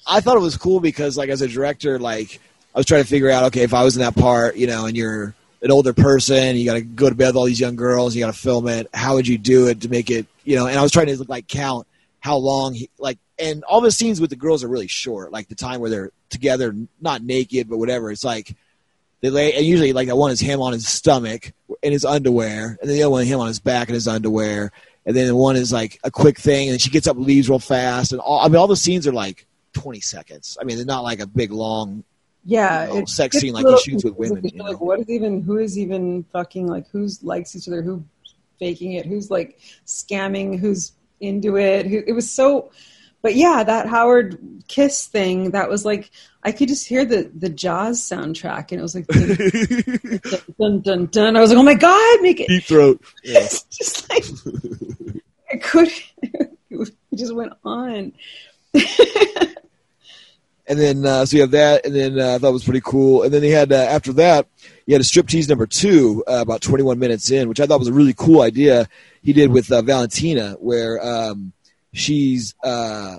[0.08, 2.40] I thought it was cool because, like, as a director, like,
[2.76, 4.86] I was trying to figure out, okay, if I was in that part, you know,
[4.86, 7.78] and you're an older person, you got to go to bed with all these young
[7.78, 8.90] girls, you got to film it.
[8.94, 10.68] How would you do it to make it, you know?
[10.68, 11.88] And I was trying to like count
[12.20, 15.48] how long, he, like, and all the scenes with the girls are really short, like
[15.48, 18.12] the time where they're together, not naked, but whatever.
[18.12, 18.54] It's like
[19.22, 22.78] they lay, and usually, like, that one is him on his stomach in his underwear,
[22.82, 24.72] and then the other one him on his back in his underwear,
[25.06, 27.50] and then the one is like a quick thing, and she gets up, and leaves
[27.50, 28.42] real fast, and all.
[28.42, 30.58] I mean, all the scenes are like twenty seconds.
[30.60, 32.04] I mean, they're not like a big long
[32.46, 34.44] Yeah, you know, sex scene like he shoots with women.
[34.44, 35.42] You you're Like, what is even?
[35.42, 36.68] Who is even fucking?
[36.68, 37.82] Like, who's likes each other?
[37.82, 38.06] Who
[38.60, 39.08] faking it?
[39.08, 40.60] Who's like scamming?
[40.60, 41.88] Who's into it?
[41.88, 42.04] Who?
[42.06, 42.72] It was so.
[43.24, 44.38] but yeah, that Howard
[44.68, 46.12] Kiss thing, that was like
[46.44, 50.22] I could just hear the the Jaws soundtrack, and it was like dun
[50.60, 51.06] dun dun.
[51.08, 51.36] dun.
[51.36, 53.02] I was like, oh my god, make it deep throat.
[53.24, 53.40] Yeah.
[53.40, 54.24] It's just like
[55.52, 55.90] I could.
[56.22, 58.14] it just went on.
[60.68, 62.82] And then uh, so you have that, and then uh, I thought it was pretty
[62.82, 63.24] cool.
[63.24, 64.48] And then he had uh, after that,
[64.86, 67.88] he had a striptease number two, uh, about 21 minutes in, which I thought was
[67.88, 68.88] a really cool idea.
[69.22, 71.54] He did with uh, Valentina, where um,
[71.94, 73.18] she's uh,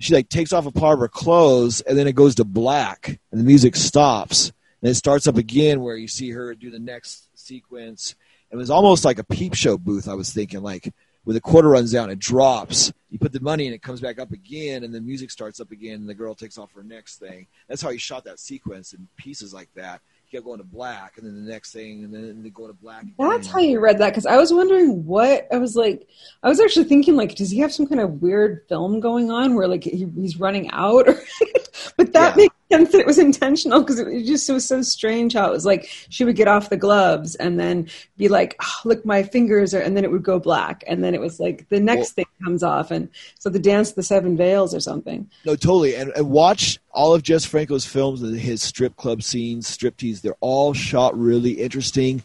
[0.00, 3.20] she like takes off a part of her clothes, and then it goes to black,
[3.30, 6.80] and the music stops, and it starts up again, where you see her do the
[6.80, 8.16] next sequence.
[8.50, 10.08] It was almost like a peep show booth.
[10.08, 10.92] I was thinking like
[11.24, 12.92] when the quarter runs down, it drops.
[13.10, 15.70] You put the money and it comes back up again, and the music starts up
[15.70, 17.46] again, and the girl takes off her next thing.
[17.68, 20.00] That's how he shot that sequence in pieces like that.
[20.24, 22.72] He kept going to black, and then the next thing, and then they go to
[22.72, 23.02] black.
[23.02, 23.14] Again.
[23.18, 26.08] That's how you read that because I was wondering what I was like.
[26.42, 29.54] I was actually thinking like, does he have some kind of weird film going on
[29.54, 31.06] where like he, he's running out?
[31.96, 32.34] but that yeah.
[32.36, 35.52] makes that it was intentional because it was just it was so strange how it
[35.52, 39.22] was like she would get off the gloves and then be like oh, look my
[39.22, 40.82] fingers are and then it would go black.
[40.86, 43.08] And then it was like the next well, thing comes off and
[43.38, 45.30] so the dance of the seven veils or something.
[45.44, 45.94] No totally.
[45.94, 50.36] And, and watch all of jess franco's films and his strip club scenes striptease they're
[50.40, 52.22] all shot really interesting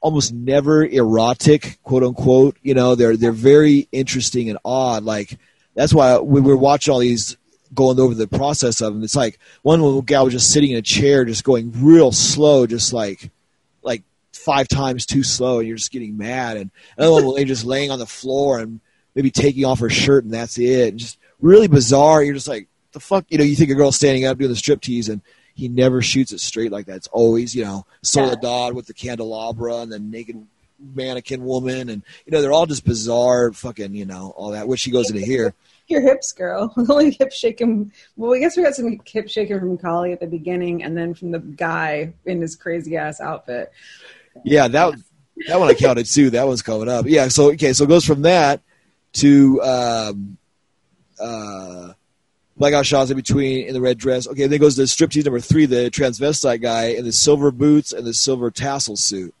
[0.00, 5.04] almost never erotic quote unquote you know they're they're very interesting and odd.
[5.04, 5.38] Like
[5.74, 7.36] that's why when we're watching all these
[7.74, 9.02] going over the process of them.
[9.02, 12.66] It's like one little gal was just sitting in a chair, just going real slow,
[12.66, 13.30] just like
[13.82, 14.02] like
[14.32, 16.56] five times too slow, and you're just getting mad.
[16.56, 18.80] And another one just laying on the floor and
[19.14, 20.90] maybe taking off her shirt, and that's it.
[20.90, 22.22] And just really bizarre.
[22.22, 23.44] You're just like the fuck, you know.
[23.44, 25.22] You think a girl standing up doing the strip tease, and
[25.54, 26.96] he never shoots it straight like that.
[26.96, 28.70] It's always you know Soledad yeah.
[28.70, 30.46] with the candelabra and the naked
[30.94, 34.68] mannequin woman, and you know they're all just bizarre, fucking you know all that.
[34.68, 35.54] Which she goes into here
[35.92, 36.72] your hips, girl.
[36.76, 37.92] The only hip shaking.
[38.16, 41.14] Well, I guess we got some hip shaking from Kali at the beginning, and then
[41.14, 43.72] from the guy in his crazy ass outfit.
[44.44, 44.94] Yeah, that
[45.46, 46.30] that one I counted too.
[46.30, 47.06] That one's coming up.
[47.06, 47.28] Yeah.
[47.28, 48.60] So okay, so it goes from that
[49.14, 50.38] to um,
[51.20, 51.92] uh,
[52.56, 54.26] blackout shots in between in the red dress.
[54.26, 58.06] Okay, then goes to striptease number three, the transvestite guy in the silver boots and
[58.06, 59.34] the silver tassel suit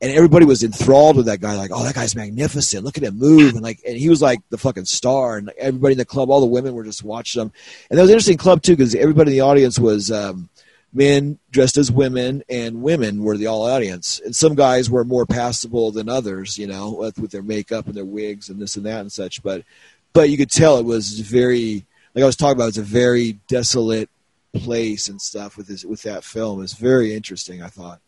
[0.00, 1.56] and everybody was enthralled with that guy.
[1.56, 2.84] Like, oh, that guy's magnificent.
[2.84, 5.36] Look at him move, and like, and he was like the fucking star.
[5.36, 7.52] And everybody in the club, all the women were just watching him.
[7.90, 10.48] And that was an interesting club too, because everybody in the audience was um,
[10.92, 14.20] men dressed as women, and women were the all audience.
[14.24, 17.94] And some guys were more passable than others, you know, with, with their makeup and
[17.94, 19.42] their wigs and this and that and such.
[19.42, 19.64] But,
[20.12, 21.84] but you could tell it was very,
[22.14, 24.10] like I was talking about, it's a very desolate
[24.54, 26.62] place and stuff with this with that film.
[26.62, 27.62] It's very interesting.
[27.62, 28.00] I thought.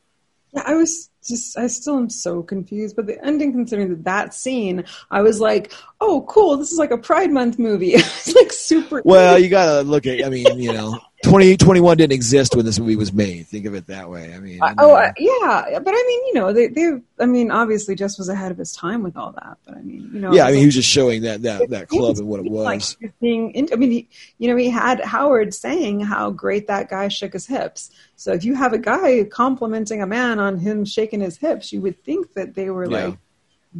[0.52, 2.96] Yeah, I was just I still am so confused.
[2.96, 6.56] But the ending, considering that that scene, I was like, "Oh, cool!
[6.56, 9.02] This is like a Pride Month movie." it's like super.
[9.04, 10.24] Well, you gotta look at.
[10.24, 13.46] I mean, you know, twenty twenty one didn't exist when this movie was made.
[13.46, 14.34] Think of it that way.
[14.34, 17.94] I mean, oh uh, yeah, but I mean, you know, they, they, I mean, obviously,
[17.94, 19.58] Jess was ahead of his time with all that.
[19.66, 21.70] But I mean, you know, yeah, I mean, like, he was just showing that that
[21.70, 22.64] that club and what it was.
[22.64, 24.08] Like being, in, I mean, he,
[24.38, 27.90] you know, he had Howard saying how great that guy shook his hips.
[28.16, 31.80] So if you have a guy complimenting a man on him shaking his hips, you
[31.82, 33.06] would think that they were yeah.
[33.06, 33.18] like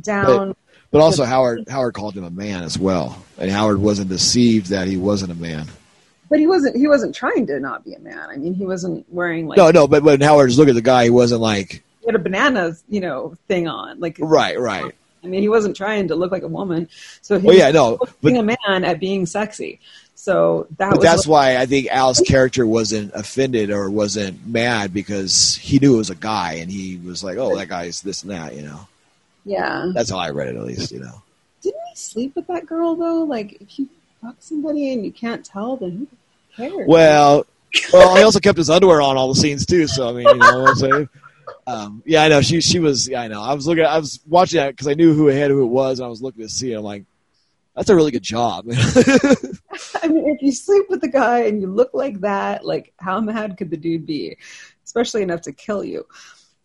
[0.01, 0.49] down.
[0.49, 0.57] But,
[0.91, 4.89] but also, Howard Howard called him a man as well, and Howard wasn't deceived that
[4.89, 5.67] he wasn't a man.
[6.31, 6.77] But he wasn't.
[6.77, 8.31] He wasn't trying to not be a man.
[8.31, 9.59] I mean, he wasn't wearing like.
[9.59, 9.87] No, no.
[9.87, 11.83] But when Howard's looking at the guy, he wasn't like.
[12.01, 14.01] He had a banana, you know, thing on.
[14.01, 14.17] Like.
[14.19, 14.59] Right.
[14.59, 14.95] Right.
[15.23, 16.89] I mean, he wasn't trying to look like a woman.
[17.21, 19.81] So he well, yeah, no, being a man at being sexy.
[20.15, 25.57] So that but that's why I think Al's character wasn't offended or wasn't mad because
[25.57, 28.31] he knew it was a guy and he was like, "Oh, that guy's this and
[28.31, 28.87] that," you know.
[29.45, 29.91] Yeah.
[29.95, 31.23] That's how I read it, at least, you know.
[31.63, 33.25] Didn't he sleep with that girl though?
[33.25, 33.89] Like, if you
[34.23, 36.07] fuck somebody and you can't tell, then who
[36.57, 36.87] cares?
[36.87, 37.47] Well,
[37.93, 39.87] well, he also kept his underwear on all the scenes too.
[39.87, 41.09] So I mean, you know what I'm saying.
[41.67, 43.09] Um, yeah, I know she she was.
[43.09, 43.43] Yeah, I know.
[43.43, 43.85] I was looking.
[43.85, 46.23] I was watching that because I knew who had who it was, and I was
[46.23, 46.73] looking to see.
[46.73, 46.79] It.
[46.79, 47.05] I'm like,
[47.75, 48.67] that's a really good job.
[48.71, 53.21] I mean, if you sleep with the guy and you look like that, like how
[53.21, 54.37] mad could the dude be?
[54.85, 56.07] Especially enough to kill you.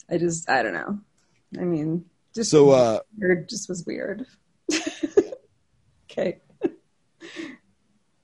[0.10, 1.00] I just, I don't know.
[1.60, 4.26] I mean, just so uh, weird, just was weird.
[6.12, 6.40] okay.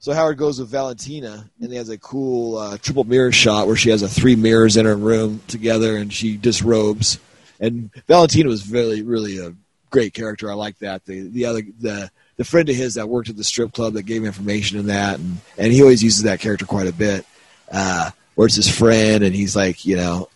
[0.02, 3.76] So Howard goes with Valentina, and he has a cool uh, triple mirror shot where
[3.76, 7.20] she has a three mirrors in her room together, and she disrobes.
[7.60, 9.54] And Valentina was really, really a
[9.92, 10.50] great character.
[10.50, 11.06] I like that.
[11.06, 14.04] The the other the the friend of his that worked at the strip club that
[14.04, 17.24] gave information in that, and and he always uses that character quite a bit.
[17.72, 20.30] Uh, where it's his friend, and he's like, you know,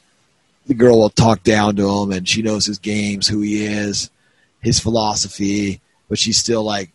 [0.68, 4.12] the girl will talk down to him, and she knows his games, who he is,
[4.62, 6.92] his philosophy, but she's still like,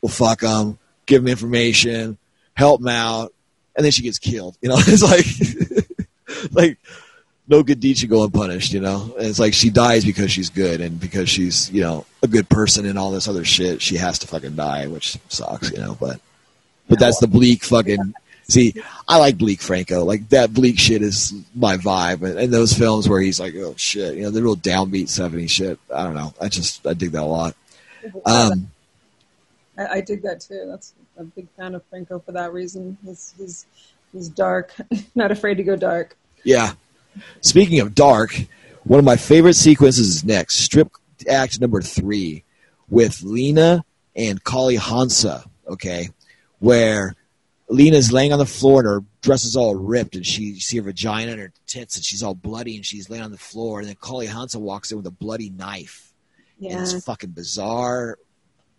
[0.00, 0.78] well, fuck him.
[1.06, 2.18] Give him information,
[2.54, 3.32] help him out,
[3.76, 4.56] and then she gets killed.
[4.60, 6.78] You know, it's like like
[7.46, 8.72] no good deed should go unpunished.
[8.72, 12.06] You know, and it's like she dies because she's good and because she's you know
[12.22, 13.82] a good person and all this other shit.
[13.82, 15.70] She has to fucking die, which sucks.
[15.70, 16.20] You know, but
[16.88, 18.14] but that's the bleak fucking.
[18.46, 18.74] See,
[19.08, 20.04] I like Bleak Franco.
[20.04, 22.22] Like that bleak shit is my vibe.
[22.22, 25.48] And, and those films where he's like, oh shit, you know, the real downbeat 70s
[25.48, 25.78] shit.
[25.92, 26.34] I don't know.
[26.38, 27.56] I just, I dig that a lot.
[28.26, 28.70] Um,
[29.76, 30.66] I, I dig that too.
[30.68, 32.96] That's a big fan of Franco for that reason.
[33.04, 33.66] He's he's
[34.12, 34.74] he's dark,
[35.14, 36.16] not afraid to go dark.
[36.44, 36.74] Yeah.
[37.40, 38.36] Speaking of dark,
[38.84, 40.56] one of my favorite sequences is next.
[40.56, 40.90] Strip
[41.28, 42.44] act number three
[42.88, 43.84] with Lena
[44.16, 45.44] and Kali Hansa.
[45.66, 46.10] Okay,
[46.58, 47.14] where
[47.68, 50.76] Lena's laying on the floor and her dress is all ripped, and she you see
[50.76, 53.80] her vagina and her tits, and she's all bloody, and she's laying on the floor.
[53.80, 56.12] And then Kali Hansa walks in with a bloody knife.
[56.58, 56.72] Yeah.
[56.72, 58.18] And it's fucking bizarre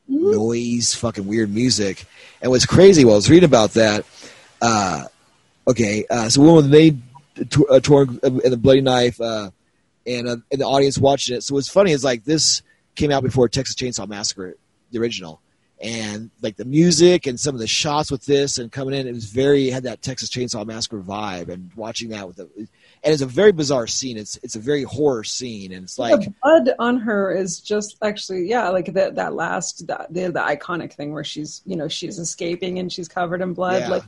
[0.08, 2.06] noise, fucking weird music.
[2.42, 4.06] And what's crazy, while I was reading about that,
[4.62, 5.06] uh,
[5.68, 9.50] okay, uh, so when they t- uh, torn and the bloody knife, uh,
[10.08, 11.42] and, uh, and the audience watching it.
[11.44, 12.62] So what's funny is like this
[12.96, 14.56] came out before Texas Chainsaw Massacre,
[14.92, 15.42] the original,
[15.82, 19.14] and like the music and some of the shots with this and coming in, it
[19.14, 21.50] was very had that Texas Chainsaw Massacre vibe.
[21.50, 22.68] And watching that with the,
[23.06, 24.18] and it's a very bizarre scene.
[24.18, 27.98] It's it's a very horror scene, and it's like the blood on her is just
[28.02, 31.88] actually yeah like that that last that the, the iconic thing where she's you know
[31.88, 33.90] she's escaping and she's covered in blood Yeah.
[33.90, 34.04] like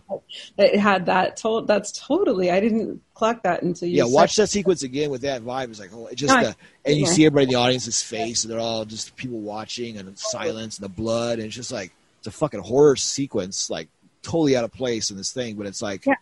[0.58, 4.48] it had that told that's totally i didn't clock that until you yeah, watch that
[4.48, 5.70] sequence again with that vibe.
[5.70, 6.54] It's like oh, it just the, uh,
[6.86, 7.12] and you Yeah.
[7.12, 10.86] see everybody in the audience's face, and they're all just people watching and silence and
[10.86, 13.89] the blood, and it's just like it's a fucking horror sequence, like
[14.24, 15.56] totally out of place in this thing.
[15.56, 16.16] But it's like Yeah.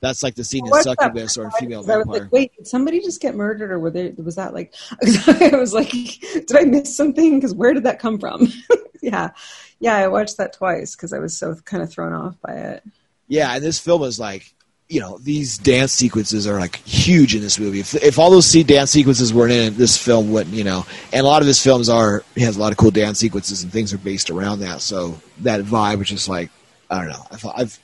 [0.00, 2.22] That's like the scene in Succubus or in Female I Vampire.
[2.22, 4.74] like, wait, did somebody just get murdered, or were there, was that like?
[5.26, 7.38] I was like, did I miss something?
[7.38, 8.52] Because where did that come from?
[9.02, 9.30] yeah,
[9.78, 12.84] yeah, I watched that twice because I was so kind of thrown off by it.
[13.28, 14.54] Yeah, and this film is like,
[14.88, 17.80] you know, these dance sequences are like huge in this movie.
[17.80, 20.86] If, if all those see dance sequences weren't in it, this film wouldn't, you know.
[21.12, 23.62] And a lot of his films are he has a lot of cool dance sequences
[23.62, 24.80] and things are based around that.
[24.82, 26.50] So that vibe was just like,
[26.88, 27.26] I don't know.
[27.32, 27.78] I thought I've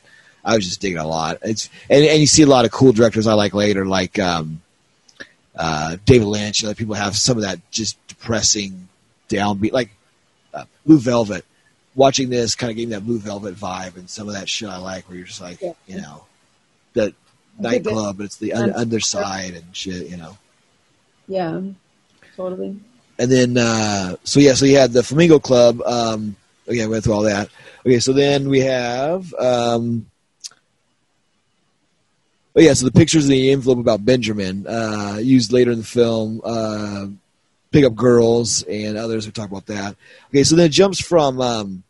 [0.45, 1.38] I was just digging a lot.
[1.43, 4.61] It's and and you see a lot of cool directors I like later, like um,
[5.57, 6.64] uh, David Lynch.
[6.64, 8.88] Other people have some of that just depressing
[9.28, 9.90] downbeat, like
[10.55, 11.45] uh, Blue Velvet.
[11.95, 14.68] Watching this kind of gave me that Blue Velvet vibe, and some of that shit
[14.68, 15.74] I like, where you're just like, Yeah.
[15.86, 16.24] you know,
[16.95, 17.12] that
[17.59, 20.38] nightclub, but it's the un- underside and shit, you know.
[21.28, 21.61] Yeah,
[22.34, 22.80] totally.
[23.18, 25.82] And then, uh, so yeah, so you had the Flamingo Club.
[25.82, 26.34] Um,
[26.66, 27.51] okay, I went through all that.
[27.86, 30.07] Okay, so then we have, um,
[32.57, 35.84] oh yeah, so the pictures in the envelope about Benjamin, uh, used later in the
[35.84, 37.07] film, uh,
[37.70, 39.26] pick up girls and others.
[39.26, 39.96] We talk about that.
[40.28, 41.82] Okay, so then it jumps from, um,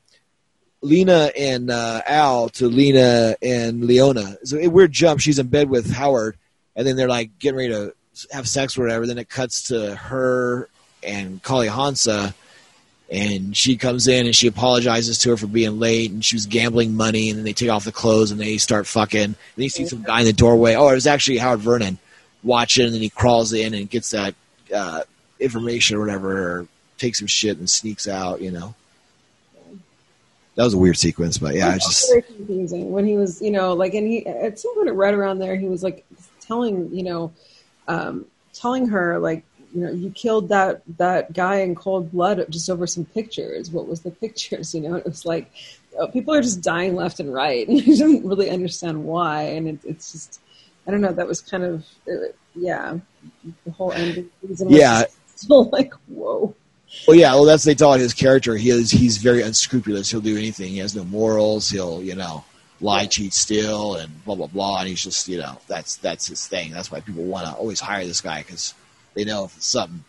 [0.83, 4.37] Lena and uh, Al to Lena and Leona.
[4.45, 5.21] So a weird jump.
[5.21, 6.37] She's in bed with Howard,
[6.75, 7.95] and then they're like getting ready to
[8.33, 9.07] have sex or whatever.
[9.07, 10.69] Then it cuts to her
[11.03, 12.35] and Kali Hansa,
[13.13, 16.47] and she comes in and she apologizes to her for being late, and she was
[16.47, 19.21] gambling money, and then they take off the clothes and they start fucking.
[19.21, 20.75] And then you see some guy in the doorway.
[20.75, 21.99] Oh, it was actually Howard Vernon
[22.43, 24.35] watching, and then he crawls in and gets that
[24.75, 25.03] uh,
[25.39, 28.41] information or whatever, or takes some shit and sneaks out.
[28.41, 28.75] You know,
[30.55, 33.51] that was a weird sequence, but yeah, it's just very confusing when he was, you
[33.51, 36.07] know, like, and he at some point right around there, he was like
[36.41, 37.31] telling, you know,
[37.89, 39.45] um, telling her like,
[39.75, 43.71] you know, you killed that that guy in cold blood just over some pictures.
[43.71, 44.75] What was the pictures?
[44.83, 45.51] You know, it was like
[45.99, 49.43] uh, people are just dying left and right, and I don't really understand why.
[49.43, 50.41] And it, it's just,
[50.87, 51.13] I don't know.
[51.13, 52.99] That was kind of, uh, yeah,
[53.65, 55.05] the whole was Yeah.
[55.37, 56.55] still like whoa.
[57.07, 57.33] Well, yeah.
[57.35, 58.57] Well, that's they taught his character.
[58.57, 60.11] He is he's very unscrupulous.
[60.11, 60.69] He'll do anything.
[60.71, 61.71] He has no morals.
[61.71, 62.45] He'll you know
[62.81, 64.81] lie, cheat, steal, and blah blah blah.
[64.81, 66.71] And he's just you know that's that's his thing.
[66.71, 68.75] That's why people want to always hire this guy because
[69.15, 70.05] they know if it's something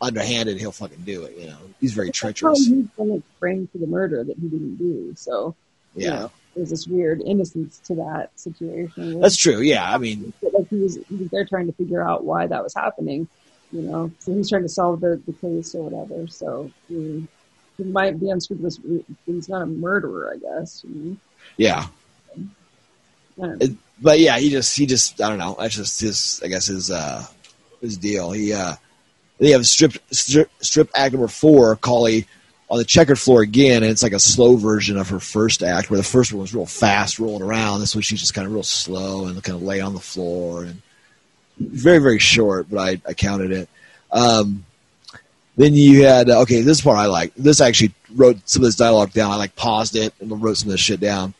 [0.00, 1.36] underhanded, he'll fucking do it.
[1.38, 2.66] You know, he's very treacherous.
[2.66, 5.12] He's been framed for the murder that he didn't do.
[5.16, 5.54] So
[5.94, 9.20] you Yeah, know, there's this weird innocence to that situation.
[9.20, 9.60] that's true.
[9.60, 12.62] Yeah, I mean, like he was he was there trying to figure out why that
[12.62, 13.28] was happening.
[13.72, 16.26] You know, so he's trying to solve the, the case or whatever.
[16.26, 17.26] So he,
[17.78, 18.80] he might be unscrupulous.
[19.26, 20.84] He's not a murderer, I guess.
[20.88, 21.16] You know?
[21.56, 21.86] yeah.
[23.60, 25.56] It- But yeah, he just he just I don't know.
[25.58, 27.26] That's just his I guess his uh
[27.80, 28.32] his deal.
[28.32, 28.74] He uh
[29.38, 32.26] they have strip strip, strip act number four, Kali
[32.70, 35.90] on the checkered floor again, and it's like a slow version of her first act,
[35.90, 37.80] where the first one was real fast, rolling around.
[37.80, 40.64] This one she's just kind of real slow and kind of lay on the floor
[40.64, 40.80] and
[41.58, 43.68] very very short, but I I counted it.
[44.12, 44.64] Um,
[45.56, 46.62] then you had uh, okay.
[46.62, 47.34] This part I like.
[47.34, 49.30] This actually wrote some of this dialogue down.
[49.30, 51.34] I like paused it and wrote some of this shit down.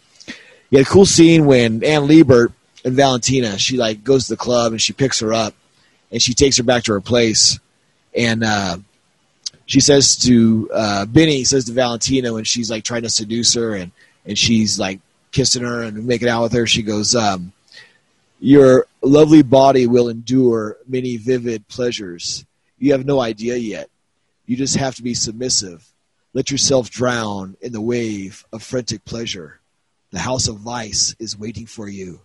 [0.71, 2.53] You had a cool scene when Anne Libert
[2.85, 3.59] and Valentina.
[3.59, 5.55] She like goes to the club and she picks her up
[6.11, 7.59] and she takes her back to her place
[8.15, 8.77] and uh,
[9.67, 13.75] she says to uh, Benny says to Valentina when she's like trying to seduce her
[13.75, 13.93] and
[14.25, 15.01] and she's like
[15.33, 16.67] kissing her and making out with her.
[16.67, 17.53] She goes, um,
[18.41, 22.45] "Your lovely body will endure many vivid pleasures.
[22.79, 23.89] You have no idea yet.
[24.47, 25.87] You just have to be submissive.
[26.35, 29.61] Let yourself drown in the wave of frantic pleasure.
[30.11, 32.21] The house of vice is waiting for you.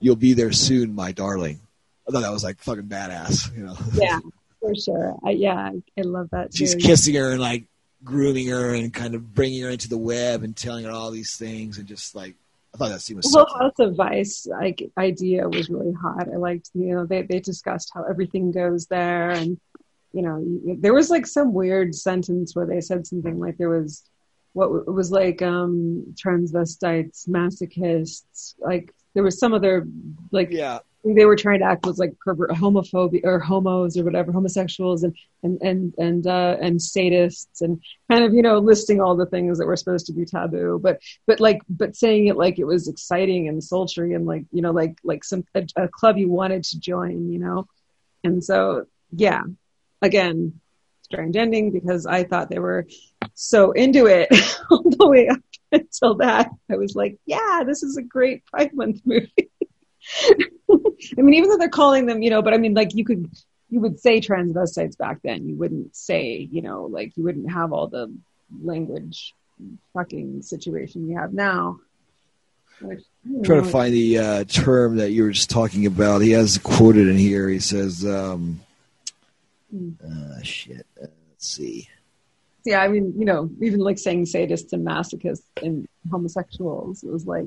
[0.00, 1.60] You'll be there soon, my darling."
[2.08, 3.76] I thought that was like fucking badass, you know.
[3.94, 4.18] Yeah,
[4.60, 5.16] for sure.
[5.24, 6.54] I, yeah, I, I love that.
[6.54, 6.80] She's too.
[6.80, 7.66] kissing her and like
[8.02, 11.36] grooming her and kind of bringing her into the web and telling her all these
[11.36, 12.34] things and just like
[12.74, 16.28] I thought that scene was The so House of Vice like idea was really hot.
[16.32, 19.58] I liked, you know, they they discussed how everything goes there, and
[20.12, 20.44] you know,
[20.78, 24.04] there was like some weird sentence where they said something like there was
[24.52, 29.86] what it was like um transvestites, masochists, like there was some other
[30.30, 30.78] like yeah.
[31.04, 35.16] They were trying to act was like pervert homophobia or homos or whatever homosexuals and
[35.42, 39.58] and and and uh and sadists and kind of you know listing all the things
[39.58, 40.78] that were supposed to be taboo.
[40.82, 44.62] But but like but saying it like it was exciting and sultry and like you
[44.62, 47.66] know like like some a, a club you wanted to join you know?
[48.22, 49.42] And so yeah.
[50.02, 50.60] Again
[51.02, 52.86] strange ending because i thought they were
[53.34, 54.28] so into it
[54.70, 55.40] all the way up
[55.72, 56.48] until that.
[56.70, 59.50] I was like yeah this is a great pride month movie
[60.70, 63.30] I mean, even though they're calling them, you know, but I mean, like you could,
[63.70, 65.48] you would say transvestites back then.
[65.48, 68.12] You wouldn't say, you know, like you wouldn't have all the
[68.62, 69.34] language
[69.94, 71.80] fucking situation you have now.
[72.80, 73.02] Which,
[73.44, 76.22] trying to find the uh, term that you were just talking about.
[76.22, 77.48] He has quoted in here.
[77.48, 78.60] He says, um,
[79.70, 79.90] Hmm.
[80.04, 81.88] uh, "Shit." Uh, let's see.
[82.64, 87.26] Yeah, I mean, you know, even like saying sadists and masochists and homosexuals, it was
[87.26, 87.46] like,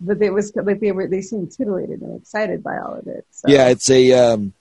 [0.00, 3.26] but it was like they were they seemed titillated and excited by all of it.
[3.30, 3.48] So.
[3.48, 4.52] Yeah, it's a um,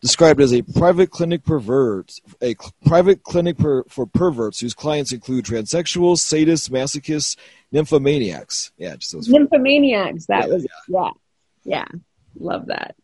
[0.00, 5.12] described as a private clinic perverts, a cl- private clinic per, for perverts whose clients
[5.12, 7.36] include transsexuals, sadists, masochists,
[7.72, 8.70] nymphomaniacs.
[8.76, 9.28] Yeah, just those.
[9.28, 10.26] nymphomaniacs.
[10.26, 11.10] That Yeah, was yeah,
[11.64, 11.86] yeah,
[12.38, 12.94] love that.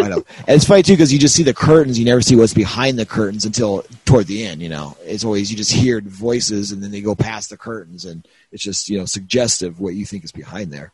[0.00, 0.24] I know.
[0.46, 2.98] And it's funny too because you just see the curtains, you never see what's behind
[2.98, 4.62] the curtains until toward the end.
[4.62, 8.04] You know, it's always you just hear voices and then they go past the curtains,
[8.04, 10.92] and it's just you know suggestive what you think is behind there.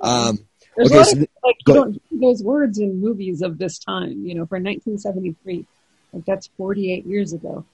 [0.00, 0.38] Um,
[0.76, 3.58] There's Okay, a lot so of like you don't hear those words in movies of
[3.58, 4.24] this time.
[4.26, 5.66] You know, for 1973,
[6.12, 7.64] like that's 48 years ago,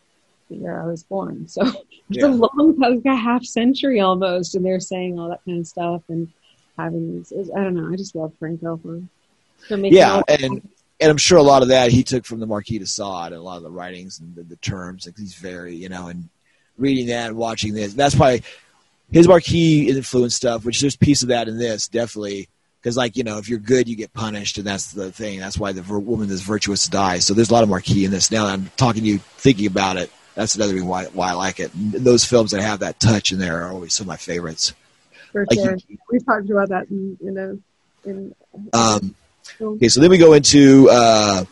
[0.50, 1.48] the year I was born.
[1.48, 1.62] So
[2.10, 2.26] it's Yeah.
[2.26, 6.02] a long, like a half century almost, and they're saying all that kind of stuff
[6.08, 6.28] and
[6.84, 7.32] having these.
[7.54, 7.92] I don't know.
[7.92, 9.02] I just love Franco for
[9.68, 9.96] for making.
[9.96, 10.68] yeah, and
[11.00, 13.36] and I'm sure a lot of that he took from the Marquis de Sade and
[13.36, 15.06] a lot of the writings and the, the terms.
[15.06, 16.28] Like he's very you know and
[16.78, 17.94] reading that and watching this.
[17.94, 18.42] That's probably
[19.12, 20.64] his Marquis influence stuff.
[20.64, 22.48] Which there's a piece of that in this definitely.
[22.80, 25.38] Because, like, you know, if you're good, you get punished, and that's the thing.
[25.38, 27.26] That's why the woman is virtuous dies.
[27.26, 28.30] So there's a lot of Marquis in this.
[28.30, 31.32] Now that I'm talking to you, thinking about it, that's another reason why, why I
[31.32, 31.74] like it.
[31.74, 34.72] And those films that have that touch in there are always some of my favorites.
[35.32, 35.78] For like sure.
[36.10, 38.34] We've talked about that in, in a in.
[38.72, 39.14] Um,
[39.60, 39.74] film.
[39.76, 41.44] Okay, so then we go into, uh,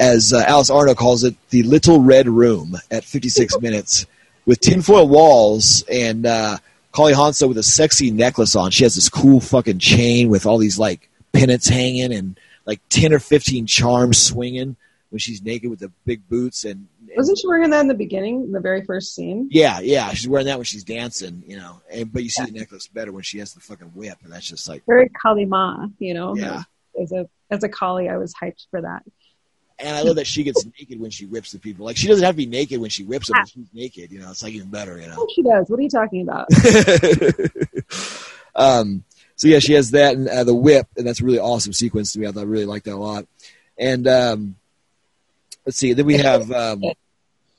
[0.00, 4.06] as uh, Alice Arno calls it, the Little Red Room at 56 minutes
[4.46, 6.58] with tinfoil walls and uh,
[6.92, 8.70] Kali Hansa with a sexy necklace on.
[8.70, 13.12] She has this cool fucking chain with all these like pennants hanging and like 10
[13.12, 14.76] or 15 charms swinging
[15.10, 16.88] when she's naked with the big boots and.
[17.16, 19.48] Wasn't she wearing that in the beginning, in the very first scene?
[19.50, 21.80] yeah, yeah, she's wearing that when she's dancing, you know.
[21.90, 24.48] And, but you see the necklace better when she has the fucking whip, and that's
[24.48, 26.36] just like, Very Kalima, you know.
[26.36, 26.62] yeah.
[27.00, 29.02] As a as a Kali, I was hyped for that.
[29.78, 31.84] And I love that she gets naked when she whips the people.
[31.84, 33.44] Like she doesn't have to be naked when she whips them.
[33.46, 34.12] She's naked.
[34.12, 35.00] You know, it's like even better.
[35.00, 35.26] You know.
[35.34, 35.68] She does.
[35.68, 36.48] What are you talking about?
[38.54, 39.04] um.
[39.36, 42.12] So yeah, she has that and uh, the whip, and that's a really awesome sequence
[42.12, 42.26] to me.
[42.26, 43.26] I thought I really liked that a lot.
[43.76, 44.56] And um,
[45.66, 45.92] let's see.
[45.92, 46.82] Then we have um,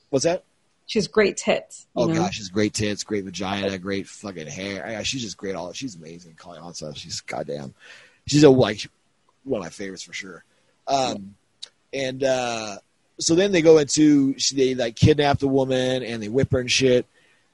[0.09, 0.43] what's that?
[0.87, 1.87] She has great tits.
[1.95, 2.15] You Oh know?
[2.15, 5.03] gosh, she's great tits, great vagina, great fucking hair.
[5.03, 5.55] She's just great.
[5.55, 6.35] All she's amazing.
[6.37, 7.73] Calling on Hansa, she's goddamn.
[8.27, 8.87] She's a like
[9.43, 10.43] one of my favorites for sure.
[10.87, 11.35] Um,
[11.91, 12.77] and uh,
[13.19, 16.59] so then they go into she, they like kidnap the woman and they whip her
[16.59, 17.07] and shit.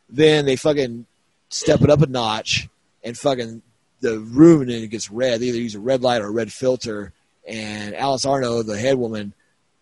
[0.10, 1.06] Then they fucking
[1.50, 2.68] step it up a notch
[3.04, 3.62] and fucking
[4.02, 5.40] the room and then it gets red.
[5.40, 7.14] They either use a red light or a red filter.
[7.48, 9.34] And Alice Arno, the head woman,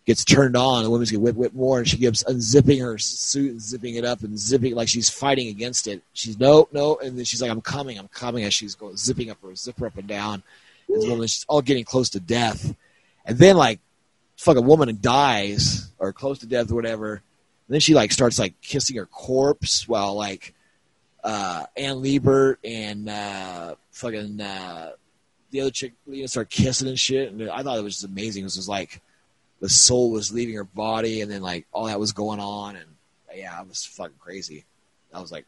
[0.09, 0.83] gets turned on.
[0.83, 4.03] The women's get whipped, whipped more, and she keeps unzipping her suit and zipping it
[4.03, 6.01] up and zipping like she's fighting against it.
[6.13, 9.29] She's no, no, and then she's like, "I'm coming, I'm coming," as she's going zipping
[9.29, 10.41] up her zipper up and down.
[10.87, 12.75] And the woman's all getting close to death,
[13.23, 13.79] and then like,
[14.37, 17.13] fucking woman dies, or close to death or whatever.
[17.13, 17.21] And
[17.75, 20.55] then she like starts like kissing her corpse while like
[21.23, 24.93] uh, Anne Libert and uh, fucking uh,
[25.51, 27.31] the other chick you know, start kissing and shit.
[27.31, 28.41] And I thought it was just amazing.
[28.41, 29.03] It was just like
[29.59, 32.85] the soul was leaving her body, and then like all that was going on, and
[33.35, 34.65] yeah, it was fucking crazy.
[35.13, 35.45] I was like,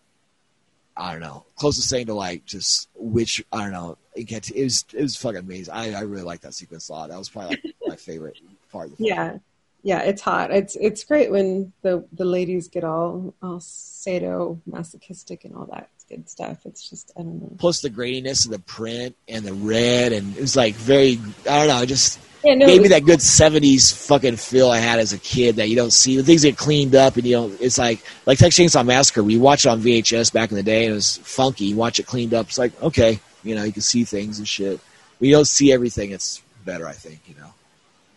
[0.96, 3.98] I don't know, closest thing to like just which I don't know.
[4.14, 5.74] It, gets, it was it was fucking amazing.
[5.74, 7.10] I, I really like that sequence a lot.
[7.10, 8.38] That was probably like my favorite
[8.72, 9.06] part of the.
[9.08, 9.38] Yeah,
[9.84, 10.52] yeah, it's hot.
[10.52, 16.30] It's it's great when the the ladies get all all sadomasochistic and all that good
[16.30, 16.66] stuff.
[16.66, 17.56] It's just I don't know.
[17.58, 21.60] Plus the graininess of the print and the red, and it was like very I
[21.60, 25.14] don't know, just Yeah, no, gave me that good '70s fucking feel I had as
[25.14, 26.18] a kid that you don't see.
[26.18, 29.24] The things get cleaned up, and you know, it's like like Texas Chainsaw Massacre.
[29.24, 31.66] We watched it on VHS back in the day, and it was funky.
[31.66, 34.48] You watch it cleaned up, it's like okay, you know, you can see things and
[34.48, 34.80] shit.
[35.20, 37.20] When you don't see everything, it's better, I think.
[37.28, 37.54] You know.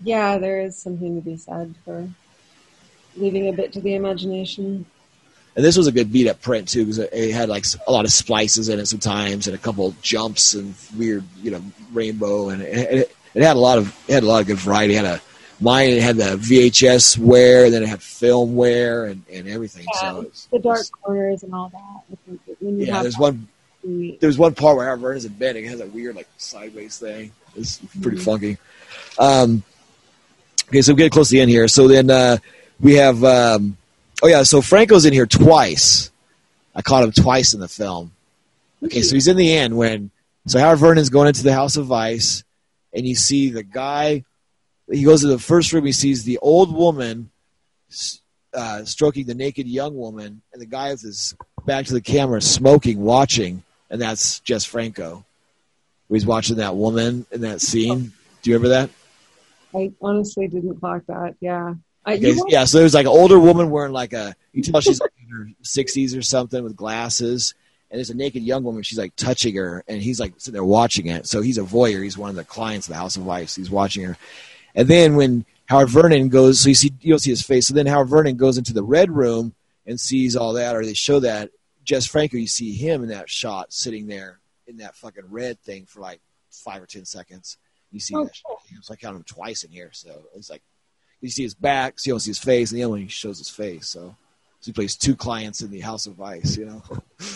[0.03, 2.09] yeah, there is something to be said for
[3.16, 4.87] leaving a bit to the imagination.
[5.57, 7.93] And this was a good beat up print too, because it it had like a
[7.93, 11.62] lot of splices in it sometimes, and a couple jumps and weird, you know,
[11.93, 14.57] rainbow, and it, it, it had a lot of it had a lot of good
[14.59, 14.95] variety.
[14.95, 15.22] It had a
[15.61, 19.87] mine, it had the VHS wear, then it had film wear and, and everything.
[19.95, 21.78] Yeah, so the dark corners and all that.
[22.12, 23.49] I think that when you yeah, there's one
[23.85, 25.57] the- there's one part where Howard Vernon's in bed.
[25.57, 27.32] and It has a weird like sideways thing.
[27.57, 28.24] It's pretty Mhm.
[28.24, 28.59] funky.
[29.18, 29.62] Um,
[30.68, 31.68] okay, so we get close to the end here.
[31.68, 32.39] So then uh,
[32.80, 33.22] we have.
[33.24, 33.76] Um,
[34.22, 36.11] oh yeah, so Franco's in here twice.
[36.74, 38.11] I caught him twice in the film.
[38.82, 40.11] Okay, so he's in the end when
[40.47, 42.43] so Howard Vernon's going into the House of Vice,
[42.95, 44.24] and you see the guy.
[44.90, 45.84] He goes to the first room.
[45.86, 47.30] He sees the old woman
[48.53, 51.34] uh, stroking the naked young woman, and the guy with his
[51.66, 55.24] back to the camera, smoking, watching, and that's Jess Franco.
[56.11, 58.12] He's watching that woman in that scene.
[58.42, 58.90] Do you remember that?
[59.74, 61.34] I honestly didn't clock that.
[61.40, 61.74] Yeah.
[62.07, 65.01] I, Okay, yeah, so there's like an older woman wearing like a you tell she's
[65.01, 67.55] like in her sixties or something with glasses,
[67.91, 68.82] and there's a naked young woman.
[68.82, 71.26] She's like touching her, and he's like sitting there watching it.
[71.26, 72.03] So he's a voyeur.
[72.03, 73.55] He's one of the clients of the House of Vice.
[73.57, 74.16] He's watching her,
[74.74, 77.68] and then when Howard Vernon goes, so you see you don't see his face.
[77.68, 79.55] So then Howard Vernon goes into the red room
[79.87, 81.51] and sees all that, or they show that
[81.85, 82.37] Jess Franco.
[82.37, 86.20] You see him in that shot sitting there in that fucking red thing for like
[86.51, 87.59] five or ten seconds.
[87.93, 88.35] You see Oh, that.
[88.82, 89.91] So I counted him twice in here.
[89.93, 90.62] So it's like
[91.20, 93.09] you see his back, so you don't see his face, and the other one he
[93.09, 93.89] shows his face.
[93.89, 94.14] So,
[94.65, 96.57] he plays two clients in the House of Vice.
[96.57, 96.83] You know,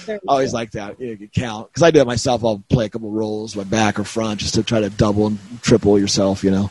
[0.09, 1.01] I always like that.
[1.01, 2.45] You know, you count because I do it myself.
[2.45, 5.39] I'll play a couple roles, my back or front, just to try to double and
[5.63, 6.43] triple yourself.
[6.43, 6.71] You know.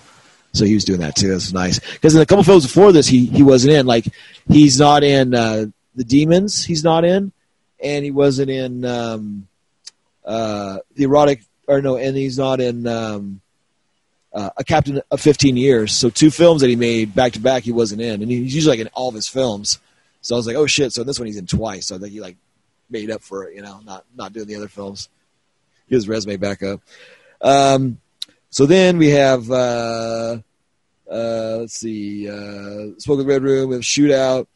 [0.54, 1.30] So he was doing that too.
[1.30, 1.80] That's nice.
[1.80, 3.86] Because in a couple films before this, he he wasn't in.
[3.86, 4.06] Like
[4.48, 6.66] he's not in uh, the Demons.
[6.66, 7.32] He's not in,
[7.82, 9.48] and he wasn't in um,
[10.26, 11.44] uh, the erotic.
[11.68, 13.42] Or no, and he's not in um,
[14.32, 15.94] uh, a Captain of 15 Years.
[15.94, 18.78] So two films that he made back to back, he wasn't in, and he's usually
[18.78, 19.80] like in all of his films.
[20.28, 20.92] So I was like, oh shit!
[20.92, 21.86] So this one he's in twice.
[21.86, 22.36] So I think he like
[22.90, 23.56] made up for it.
[23.56, 25.08] You know, not not doing the other films.
[25.88, 26.82] His resume back up.
[27.42, 28.02] Um,
[28.50, 30.40] so then we have uh,
[31.10, 33.70] uh, let's see, uh, Smoke in the Red Room.
[33.70, 34.48] We have shootout,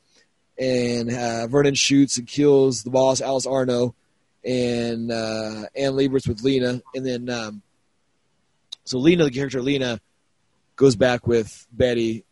[0.59, 3.95] and uh, Vernon shoots and kills the boss, Alice Arno,
[4.43, 7.61] and uh, Anne Libert's with Lena, and then um,
[8.84, 10.01] so Lena, the character Lena,
[10.76, 12.26] goes back with Betty.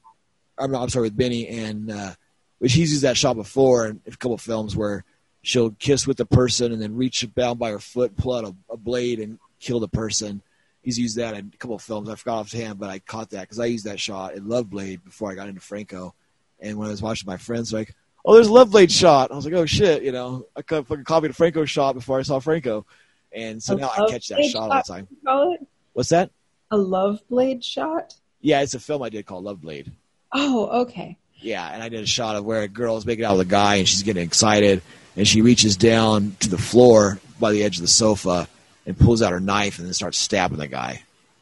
[0.57, 2.15] I'm, I'm sorry, with Benny, and uh,
[2.59, 5.03] which he's used that shot before in a couple of films where
[5.41, 8.55] she'll kiss with the person and then reach down by her foot, pull out a,
[8.71, 10.41] a blade, and kill the person.
[10.81, 12.09] He's used that in a couple of films.
[12.09, 15.03] I forgot offhand, but I caught that because I used that shot in Love Blade
[15.03, 16.13] before I got into Franco.
[16.59, 19.31] And when I was watching my friends, like, oh, there's a Love Blade shot.
[19.31, 22.19] I was like, oh shit, you know, I could fucking copied a Franco shot before
[22.19, 22.85] I saw Franco,
[23.31, 25.07] and so A now I catch that shot all the time.
[25.11, 26.31] You call it What's that?
[26.71, 28.13] a love blade shot.
[28.41, 29.91] Yeah, it's a film I did called Love Blade.
[30.33, 31.17] Oh, okay.
[31.41, 33.49] Yeah, and I did a shot of where a girl is making out with a
[33.49, 34.81] guy and she's getting excited
[35.15, 38.47] and she reaches down to the floor by the edge of the sofa
[38.85, 41.01] and pulls out her knife and then starts stabbing the guy.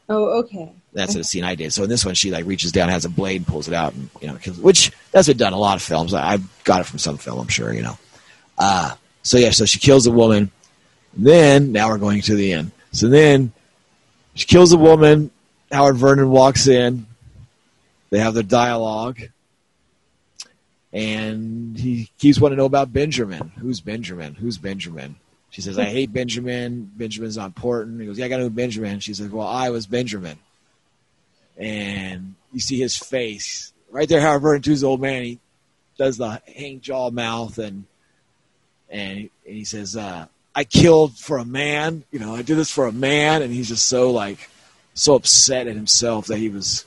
[0.09, 0.71] Oh, okay.
[0.93, 1.73] That's the scene I did.
[1.73, 4.09] So in this one, she like reaches down, has a blade, pulls it out, and
[4.21, 6.13] you know, kills, which that's been done a lot of films.
[6.13, 7.73] I, I've got it from some film, I'm sure.
[7.73, 7.97] You know.
[8.57, 10.51] Uh, so yeah, so she kills the woman.
[11.13, 12.71] Then now we're going to the end.
[12.91, 13.51] So then
[14.33, 15.29] she kills the woman.
[15.71, 17.05] Howard Vernon walks in.
[18.09, 19.19] They have their dialogue,
[20.97, 23.51] and he keeps wanting to know about Benjamin.
[23.59, 24.33] Who's Benjamin?
[24.33, 25.15] Who's Benjamin?
[25.51, 26.91] She says, "I hate Benjamin.
[26.97, 29.69] Benjamin's not important." He goes, "Yeah, I got to know Benjamin." She says, "Well, I
[29.69, 30.39] was Benjamin."
[31.55, 34.19] And you see his face right there.
[34.19, 35.23] Howard Vernon, too's old man.
[35.23, 35.39] He
[35.99, 37.85] does the hang jaw mouth, and
[38.89, 40.25] and he, and he says, uh,
[40.55, 42.05] "I killed for a man.
[42.09, 44.49] You know, I did this for a man." And he's just so like
[44.95, 46.85] so upset at himself that he was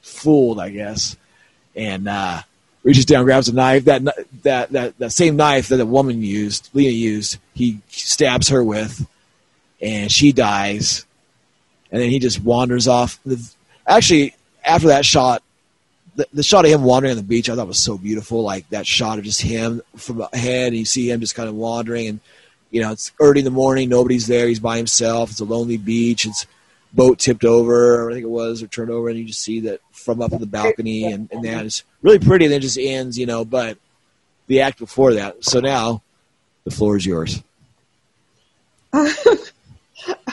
[0.00, 1.14] fooled, I guess.
[1.76, 2.42] And uh,
[2.82, 3.84] reaches down, grabs a knife.
[3.84, 4.04] That
[4.42, 9.06] that that that same knife that the woman used, Lena used, he stabs her with,
[9.80, 11.04] and she dies.
[11.92, 13.18] And then he just wanders off.
[13.86, 15.42] Actually, after that shot,
[16.14, 18.42] the, the shot of him wandering on the beach, I thought was so beautiful.
[18.42, 21.54] Like that shot of just him from ahead, and you see him just kind of
[21.54, 22.20] wandering, and
[22.70, 25.30] you know it's early in the morning, nobody's there, he's by himself.
[25.30, 26.26] It's a lonely beach.
[26.26, 26.46] It's
[26.92, 29.80] boat tipped over, I think it was, or turned over, and you just see that
[30.04, 32.46] from up in the balcony, and, and that is really pretty.
[32.46, 33.44] And then it just ends, you know.
[33.44, 33.78] But
[34.46, 35.44] the act before that.
[35.44, 36.02] So now,
[36.64, 37.42] the floor is yours.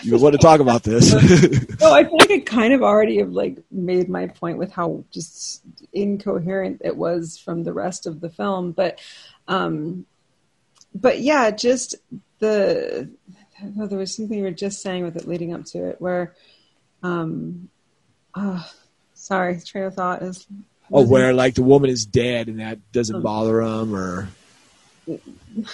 [0.02, 1.14] you want to talk about this?
[1.80, 5.04] no, I feel like I kind of already have like made my point with how
[5.12, 5.62] just
[5.94, 9.00] incoherent it was from the rest of the film, but,
[9.48, 10.06] um,
[10.96, 11.96] but yeah, just
[12.40, 13.10] the
[13.80, 16.34] oh, there was something you were just saying with it leading up to it where,
[17.04, 17.70] um,
[18.36, 18.68] oh,
[19.28, 20.48] sorry, train of thought is.
[20.92, 24.30] Oh, where like the woman is dead and that doesn't um, bother him, or.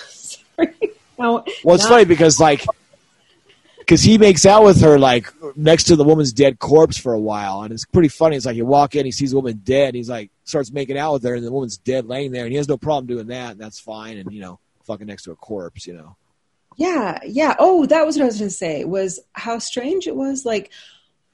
[0.07, 0.73] sorry.
[1.19, 2.65] No, well, it's not, funny because like
[3.79, 7.19] because he makes out with her like next to the woman's dead corpse for a
[7.19, 8.35] while, and it's pretty funny.
[8.35, 10.97] It's like you walk in, he sees the woman dead, and he's like starts making
[10.97, 13.27] out with her, and the woman's dead laying there, and he has no problem doing
[13.27, 16.15] that, and that's fine, and you know, fucking next to a corpse, you know.
[16.75, 17.55] Yeah, yeah.
[17.59, 18.83] Oh, that was what I was going to say.
[18.83, 20.45] Was how strange it was.
[20.45, 20.71] Like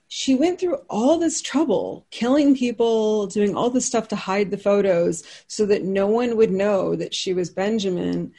[0.10, 4.58] she went through all this trouble, killing people, doing all this stuff to hide the
[4.58, 8.34] photos, so that no one would know that she was Benjamin.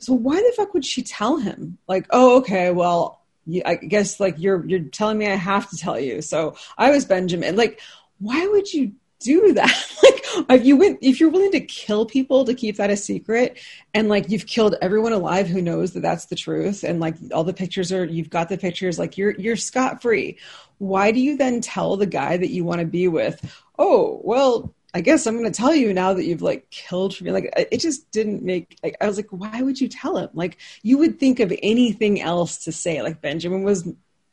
[0.00, 1.78] So why the fuck would she tell him?
[1.86, 3.22] Like, oh, okay, well,
[3.64, 6.20] I guess like you're you're telling me I have to tell you.
[6.22, 7.54] So I was Benjamin.
[7.54, 7.80] Like,
[8.18, 8.92] why would you
[9.26, 9.96] do that?
[10.48, 13.58] like, if you went, if you're willing to kill people to keep that a secret,
[13.92, 17.44] and like you've killed everyone alive who knows that that's the truth, and like all
[17.44, 20.38] the pictures are, you've got the pictures, like you're you're scot free.
[20.78, 23.62] Why do you then tell the guy that you want to be with?
[23.78, 27.24] Oh, well, I guess I'm going to tell you now that you've like killed for
[27.24, 27.32] me.
[27.32, 28.78] Like it just didn't make.
[28.82, 30.30] Like, I was like, why would you tell him?
[30.32, 33.02] Like you would think of anything else to say.
[33.02, 33.86] Like Benjamin was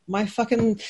[0.06, 0.80] my fucking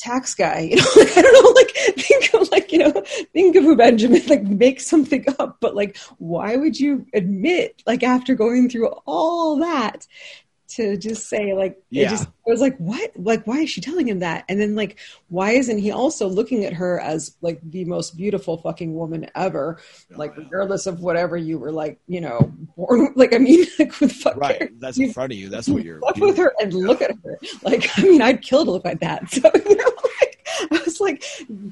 [0.00, 0.60] tax guy.
[0.70, 1.50] You know, like, I don't know.
[1.50, 4.22] Like think of like you know think of a Benjamin.
[4.26, 5.58] Like make something up.
[5.60, 10.06] But like, why would you admit like after going through all that
[10.70, 12.08] to just say like yeah.
[12.08, 13.10] just I was like what?
[13.16, 14.44] Like why is she telling him that?
[14.48, 14.98] And then like
[15.28, 19.78] why isn't he also looking at her as like the most beautiful fucking woman ever?
[20.12, 23.98] Oh, like regardless of whatever you were like you know born like I mean like
[24.00, 24.70] with fuck right.
[24.80, 25.48] that's in front of you.
[25.48, 27.38] That's what you're with her and look at her.
[27.62, 29.28] Like I mean I'd kill to look like that.
[29.40, 31.24] So you know like I was like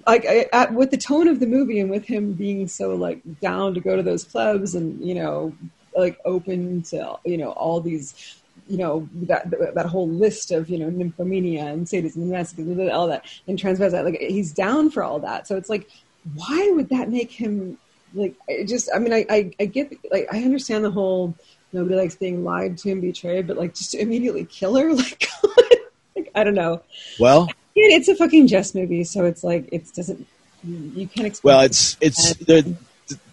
[0.06, 3.20] like I, at, with the tone of the movie and with him being so like
[3.40, 5.52] down to go to those clubs and you know
[5.98, 8.37] like open to you know all these
[8.68, 13.06] you know that that whole list of you know nymphomania and sadism and masochism all
[13.06, 15.46] that and transvestite like he's down for all that.
[15.46, 15.88] So it's like
[16.34, 17.78] why would that make him
[18.14, 21.34] like it just i mean I, I i get like i understand the whole
[21.72, 25.28] nobody likes being lied to and betrayed but like just to immediately kill her like,
[26.16, 26.82] like i don't know.
[27.20, 30.26] Well it's a fucking Jess movie so it's like it doesn't
[30.64, 32.62] you can't expect well it's it's there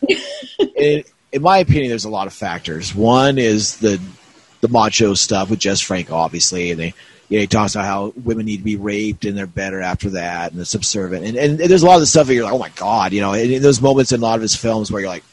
[0.76, 2.96] in, in my opinion there's a lot of factors.
[2.96, 4.00] One is the
[4.62, 6.94] the macho stuff with Jess Franco, obviously, and they,
[7.30, 10.12] you know, he talks about how women need to be raped and they're better after
[10.12, 12.54] that, and the subservient, and, and there's a lot of the stuff that you're like,
[12.54, 14.92] oh my god, you know, and in those moments in a lot of his films
[14.92, 15.24] where you're like,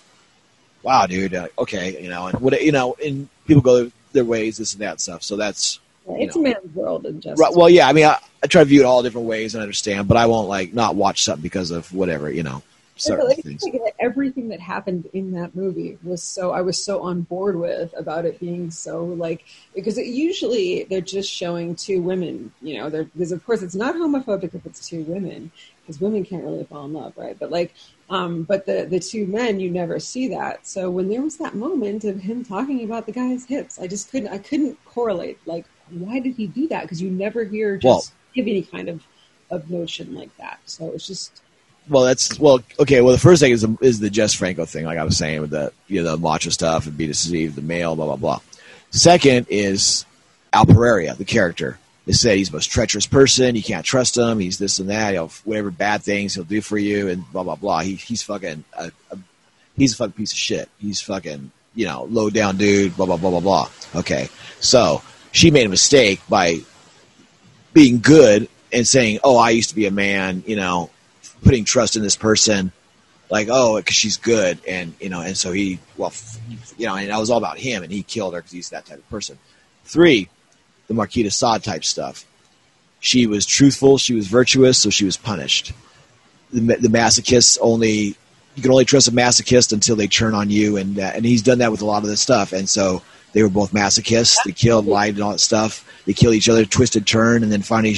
[0.82, 4.58] wow, dude, uh, okay, you know, and what, you know, and people go their ways,
[4.58, 5.80] this and that stuff, so that's.
[6.08, 6.42] it's know.
[6.42, 7.40] a man's world in justice.
[7.40, 9.62] Right, well, yeah, I mean, I, I try to view it all different ways and
[9.62, 12.62] understand, but I won't like not watch something because of whatever, you know
[13.02, 13.64] certain like, things.
[13.98, 18.24] everything that happened in that movie was so I was so on board with about
[18.24, 23.32] it being so like because it, usually they're just showing two women, you know, because
[23.32, 25.50] of course it's not homophobic if it's two women
[25.80, 27.36] because women can't really fall in love, right?
[27.38, 27.74] But like,
[28.08, 30.66] um, but the the two men you never see that.
[30.66, 34.10] So when there was that moment of him talking about the guy's hips, I just
[34.10, 36.82] couldn't I couldn't correlate like why did he do that?
[36.82, 39.02] Because you never hear just well, give any kind of
[39.50, 40.60] of notion like that.
[40.64, 41.42] So it's just
[41.88, 43.00] well, that's well, okay.
[43.00, 45.50] Well, the first thing is is the Jess Franco thing, like I was saying with
[45.50, 48.40] the you know the macho stuff and be deceived, the male, blah blah blah.
[48.90, 50.04] Second is
[50.52, 51.78] Al Pereira, the character.
[52.06, 53.54] They said he's the most treacherous person.
[53.54, 54.40] You can't trust him.
[54.40, 55.12] He's this and that.
[55.12, 57.80] He'll whatever bad things he'll do for you and blah blah blah.
[57.80, 59.18] He, he's fucking a, a,
[59.76, 60.68] he's a fucking piece of shit.
[60.78, 62.96] He's fucking you know low down dude.
[62.96, 63.70] Blah blah blah blah blah.
[63.96, 64.28] Okay,
[64.60, 66.58] so she made a mistake by
[67.72, 70.90] being good and saying, "Oh, I used to be a man," you know,
[71.42, 72.72] putting trust in this person,
[73.30, 76.12] like oh, because she's good, and you know, and so he, well,
[76.76, 78.86] you know, and that was all about him, and he killed her because he's that
[78.86, 79.38] type of person.
[79.84, 80.28] Three,
[80.88, 82.24] the Marquis de Sade type stuff.
[83.00, 85.72] She was truthful, she was virtuous, so she was punished.
[86.52, 88.16] The, the masochists only
[88.54, 91.42] you can only trust a masochist until they turn on you, and uh, and he's
[91.42, 92.52] done that with a lot of this stuff.
[92.52, 93.02] And so
[93.32, 94.36] they were both masochists.
[94.44, 95.88] They killed, lied, and all that stuff.
[96.04, 97.96] They killed each other, twisted turn, and then finally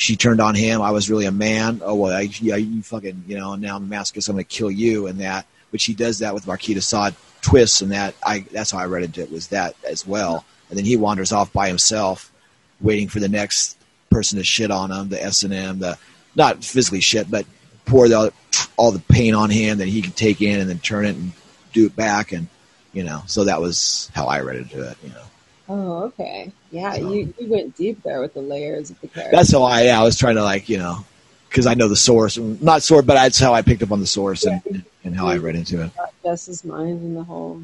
[0.00, 0.80] she turned on him.
[0.80, 1.82] I was really a man.
[1.84, 3.54] Oh well, I, yeah, you fucking, you know.
[3.54, 4.30] Now I'm a masochist.
[4.30, 5.46] I'm gonna kill you, and that.
[5.70, 8.86] But she does that with Marquis de Sade twists, and that I that's how I
[8.86, 10.46] read into it was that as well.
[10.70, 12.32] And then he wanders off by himself,
[12.80, 13.76] waiting for the next
[14.08, 15.98] person to shit on him, the S and M, the
[16.34, 17.44] not physically shit, but
[17.84, 18.32] pour the,
[18.76, 21.32] all the pain on him that he can take in and then turn it and
[21.74, 22.48] do it back, and
[22.94, 23.22] you know.
[23.26, 25.24] So that was how I read into it, you know.
[25.68, 26.52] Oh, okay.
[26.70, 29.36] Yeah, so, you, you went deep there with the layers of the character.
[29.36, 29.84] That's how I.
[29.84, 31.04] Yeah, I was trying to like you know,
[31.48, 34.06] because I know the source, not source, but that's how I picked up on the
[34.06, 34.60] source yeah.
[34.64, 35.90] and, and how I read into it.
[36.22, 37.62] Jess's mind and the whole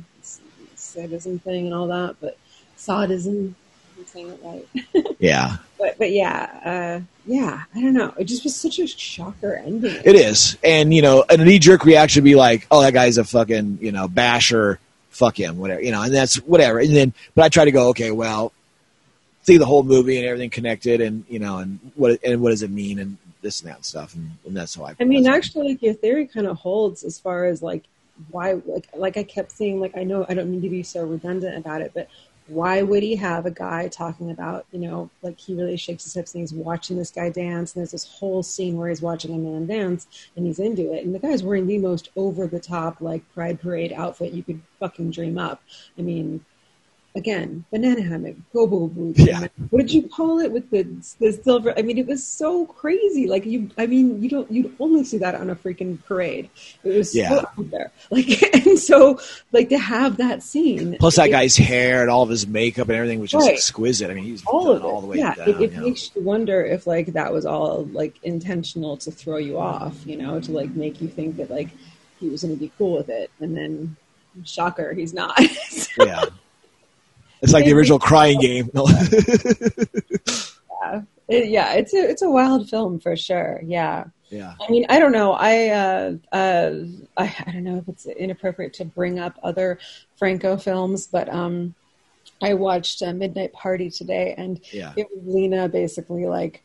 [0.74, 2.36] sadism thing and all that, but
[2.76, 3.54] sadism.
[3.96, 5.16] I'm saying it right.
[5.18, 5.56] yeah.
[5.78, 7.62] But but yeah, uh, yeah.
[7.74, 8.12] I don't know.
[8.18, 10.02] It just was such a shocker ending.
[10.04, 13.18] It is, and you know, a knee jerk reaction would be like, "Oh, that guy's
[13.18, 14.80] a fucking you know basher."
[15.10, 16.78] Fuck him, whatever you know, and that's whatever.
[16.78, 18.52] And then, but I try to go, okay, well,
[19.46, 22.62] see the whole movie and everything connected, and you know, and what and what does
[22.62, 24.96] it mean, and this and that stuff, and, and that's how I.
[24.98, 27.84] I mean, actually, like your theory kind of holds as far as like
[28.30, 31.04] why, like, like I kept saying, like I know I don't mean to be so
[31.04, 32.08] redundant about it, but
[32.48, 36.14] why would he have a guy talking about, you know, like he really shakes his
[36.14, 39.34] hips and he's watching this guy dance, and there's this whole scene where he's watching
[39.34, 40.06] a man dance
[40.36, 43.60] and he's into it, and the guy's wearing the most over the top like pride
[43.60, 45.62] parade outfit you could fucking dream up.
[45.98, 46.44] I mean,
[47.16, 49.18] again, banana hammock, go-go boots.
[49.18, 49.48] Yeah.
[49.70, 50.84] What did you call it with the
[51.18, 51.74] the silver?
[51.76, 53.26] I mean, it was so crazy.
[53.26, 56.50] Like you, I mean, you don't you'd only see that on a freaking parade.
[56.84, 57.30] It was yeah.
[57.30, 57.90] so out there.
[58.10, 59.18] Like and so
[59.52, 60.96] like to have that scene.
[61.00, 63.54] Plus that it, guy's hair and all of his makeup and everything was just right.
[63.54, 64.10] exquisite.
[64.10, 64.84] I mean, he's all of it.
[64.84, 65.48] all the way yeah, down.
[65.48, 66.20] It, it you makes know.
[66.20, 70.38] you wonder if like that was all like intentional to throw you off, you know,
[70.40, 71.70] to like make you think that like
[72.20, 73.96] he was going to be cool with it, and then
[74.44, 75.38] shocker, he's not.
[75.68, 76.24] so, yeah.
[77.42, 78.70] It's like the original crying game.
[80.82, 81.02] yeah.
[81.28, 83.60] It, yeah, it's a it's a wild film for sure.
[83.64, 84.04] Yeah.
[84.28, 84.54] Yeah.
[84.60, 85.32] I mean, I don't know.
[85.32, 86.72] I uh, uh,
[87.16, 89.80] I, I don't know if it's inappropriate to bring up other
[90.16, 91.74] Franco films, but um,
[92.40, 94.92] I watched uh, Midnight Party today, and yeah.
[94.96, 96.62] it was Lina basically like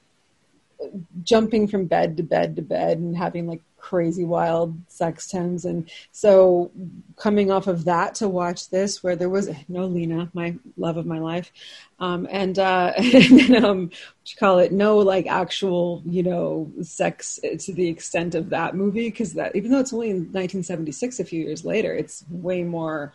[1.23, 5.89] jumping from bed to bed to bed and having like crazy wild sex times and
[6.11, 6.71] so
[7.15, 11.05] coming off of that to watch this where there was no lina my love of
[11.05, 11.51] my life
[11.99, 17.39] um, and uh and um what you call it no like actual you know sex
[17.59, 21.25] to the extent of that movie because that even though it's only in 1976 a
[21.25, 23.13] few years later it's way more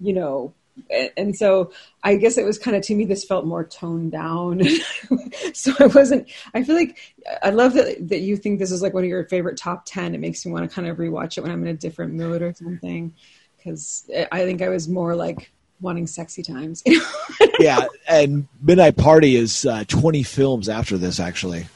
[0.00, 0.52] you know
[1.16, 4.62] and so I guess it was kind of to me this felt more toned down.
[5.52, 6.28] so I wasn't.
[6.54, 6.98] I feel like
[7.42, 10.14] I love that that you think this is like one of your favorite top ten.
[10.14, 12.42] It makes me want to kind of rewatch it when I'm in a different mood
[12.42, 13.14] or something.
[13.56, 15.50] Because I think I was more like
[15.80, 16.82] wanting sexy times.
[17.60, 21.66] yeah, and Midnight Party is uh, 20 films after this actually.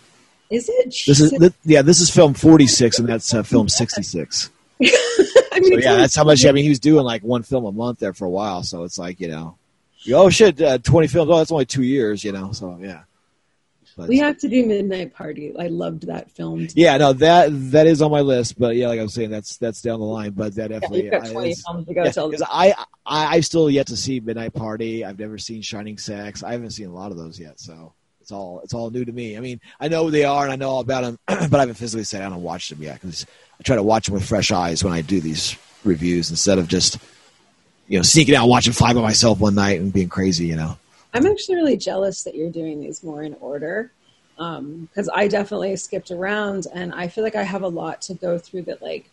[0.51, 0.95] Is it?
[1.07, 1.83] This is yeah.
[1.83, 4.51] This is film 46, and that's uh, film 66.
[5.65, 6.45] I so yeah, that's how much.
[6.45, 8.63] I mean, he was doing like one film a month there for a while.
[8.63, 9.59] So it's like you know,
[10.13, 11.31] oh shit, uh, twenty films.
[11.31, 12.25] Oh, that's only two years.
[12.25, 13.03] You know, so yeah.
[13.97, 15.55] But, we have to do Midnight Party.
[15.57, 16.67] I loved that film.
[16.75, 18.59] Yeah, no, that that is on my list.
[18.59, 20.33] But yeah, like I was saying, that's that's down the line.
[20.33, 21.07] But that definitely.
[21.07, 22.03] Yeah, twenty I, films to go.
[22.03, 22.75] Because yeah, I,
[23.07, 25.05] I I've still yet to see Midnight Party.
[25.05, 26.43] I've never seen Shining Sex.
[26.43, 27.61] I haven't seen a lot of those yet.
[27.61, 27.93] So
[28.25, 29.37] it's all it's all new to me.
[29.37, 31.61] I mean, I know who they are and I know all about them, but I
[31.61, 33.29] haven't physically sat down and watched them yet because I
[33.65, 36.99] try to watch them with fresh eyes when I do these reviews instead of just
[37.89, 40.47] you know sneaking out watching five by myself one night and being crazy.
[40.47, 40.79] You know,
[41.13, 43.91] I'm actually really jealous that you're doing these more in order
[44.37, 48.15] because um, I definitely skipped around and I feel like I have a lot to
[48.15, 49.11] go through that like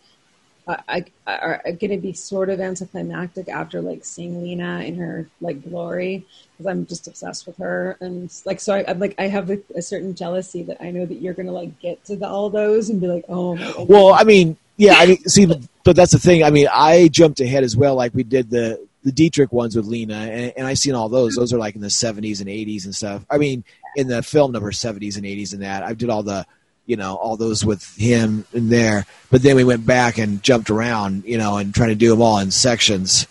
[0.67, 5.27] I, I, are going to be sort of anticlimactic after like seeing Lina in her
[5.39, 7.97] like glory because I'm just obsessed with her.
[7.99, 11.05] And like so I, am like I have a, a, certain jealousy that I know
[11.05, 14.13] that you're going to like get to the, all those and be like oh well
[14.13, 16.43] I mean yeah I mean see but, but that's the thing.
[16.43, 19.85] I mean I jumped ahead as well like we did the the Dietrich ones with
[19.85, 21.35] Lina and, and I seen all those.
[21.35, 23.25] Those are like in the 70s and 80s and stuff.
[23.29, 23.63] I mean
[23.95, 26.45] in the film number 70s and 80s and that I did all the
[26.91, 30.69] you know all those with him in there but then we went back and jumped
[30.69, 33.27] around you know and trying to do them all in sections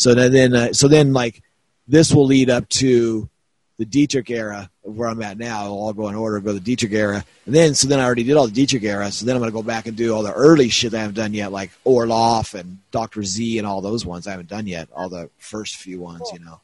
[0.00, 1.42] so then, uh, so then like
[1.86, 3.28] this will lead up to
[3.76, 5.64] the Dietrich era of where I'm at now.
[5.64, 7.22] I'll all go in order, go to the Dietrich era.
[7.44, 9.12] And then, so then I already did all the Dietrich era.
[9.12, 11.00] So then I'm going to go back and do all the early shit that I
[11.02, 13.22] haven't done yet, like Orloff and Dr.
[13.24, 16.38] Z and all those ones I haven't done yet, all the first few ones, you
[16.38, 16.60] know.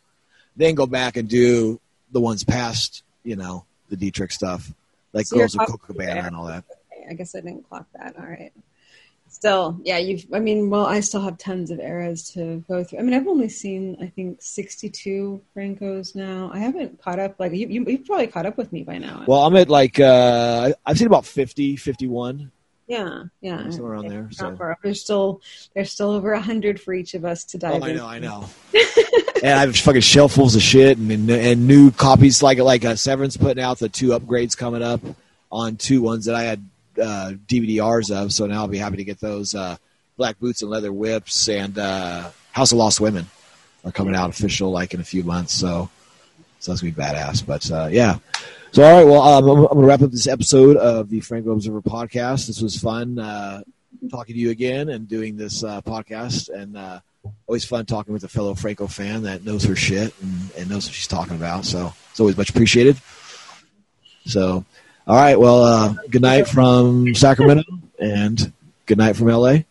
[0.56, 1.78] Then go back and do
[2.12, 4.72] the ones past, you know, the Dietrich stuff
[5.16, 6.64] like so Girls of Copacabana and all that.
[7.08, 8.16] I guess I didn't clock that.
[8.18, 8.52] All right.
[9.28, 10.24] Still, yeah, you've.
[10.32, 13.00] I mean, well, I still have tons of eras to go through.
[13.00, 16.50] I mean, I've only seen, I think, sixty-two Francos now.
[16.52, 17.34] I haven't caught up.
[17.38, 19.24] Like you, you you've probably caught up with me by now.
[19.26, 22.52] Well, I'm at like uh, I've seen about 50, 51.
[22.86, 24.56] Yeah, yeah, somewhere around there, so.
[24.82, 25.40] There's still
[25.74, 27.82] there's still over a hundred for each of us to dive.
[27.82, 28.48] Oh, I know, I know.
[29.42, 32.94] and I have fucking shelffuls of shit and, and and new copies like like uh,
[32.94, 35.00] Severin putting out the two upgrades coming up
[35.50, 36.64] on two ones that I had
[37.02, 38.32] uh, DVDRs of.
[38.32, 39.76] So now I'll be happy to get those uh,
[40.16, 43.26] Black Boots and Leather Whips and uh, House of Lost Women
[43.84, 45.54] are coming out official like in a few months.
[45.54, 45.90] So
[46.60, 47.44] so that's gonna be badass.
[47.44, 48.18] But uh, yeah.
[48.76, 51.52] So all right, well um, I'm, I'm gonna wrap up this episode of the Franco
[51.52, 52.46] Observer podcast.
[52.46, 53.62] This was fun uh,
[54.10, 56.76] talking to you again and doing this uh, podcast and.
[56.76, 57.00] Uh,
[57.48, 60.86] always fun talking with a fellow Franco fan that knows her shit and, and knows
[60.86, 61.64] what she's talking about.
[61.64, 62.98] So it's always much appreciated.
[64.26, 64.64] So,
[65.08, 65.40] all right.
[65.40, 67.64] Well, uh, good night from Sacramento
[67.98, 68.52] and
[68.84, 69.62] good night from LA.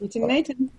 [0.00, 0.70] You too.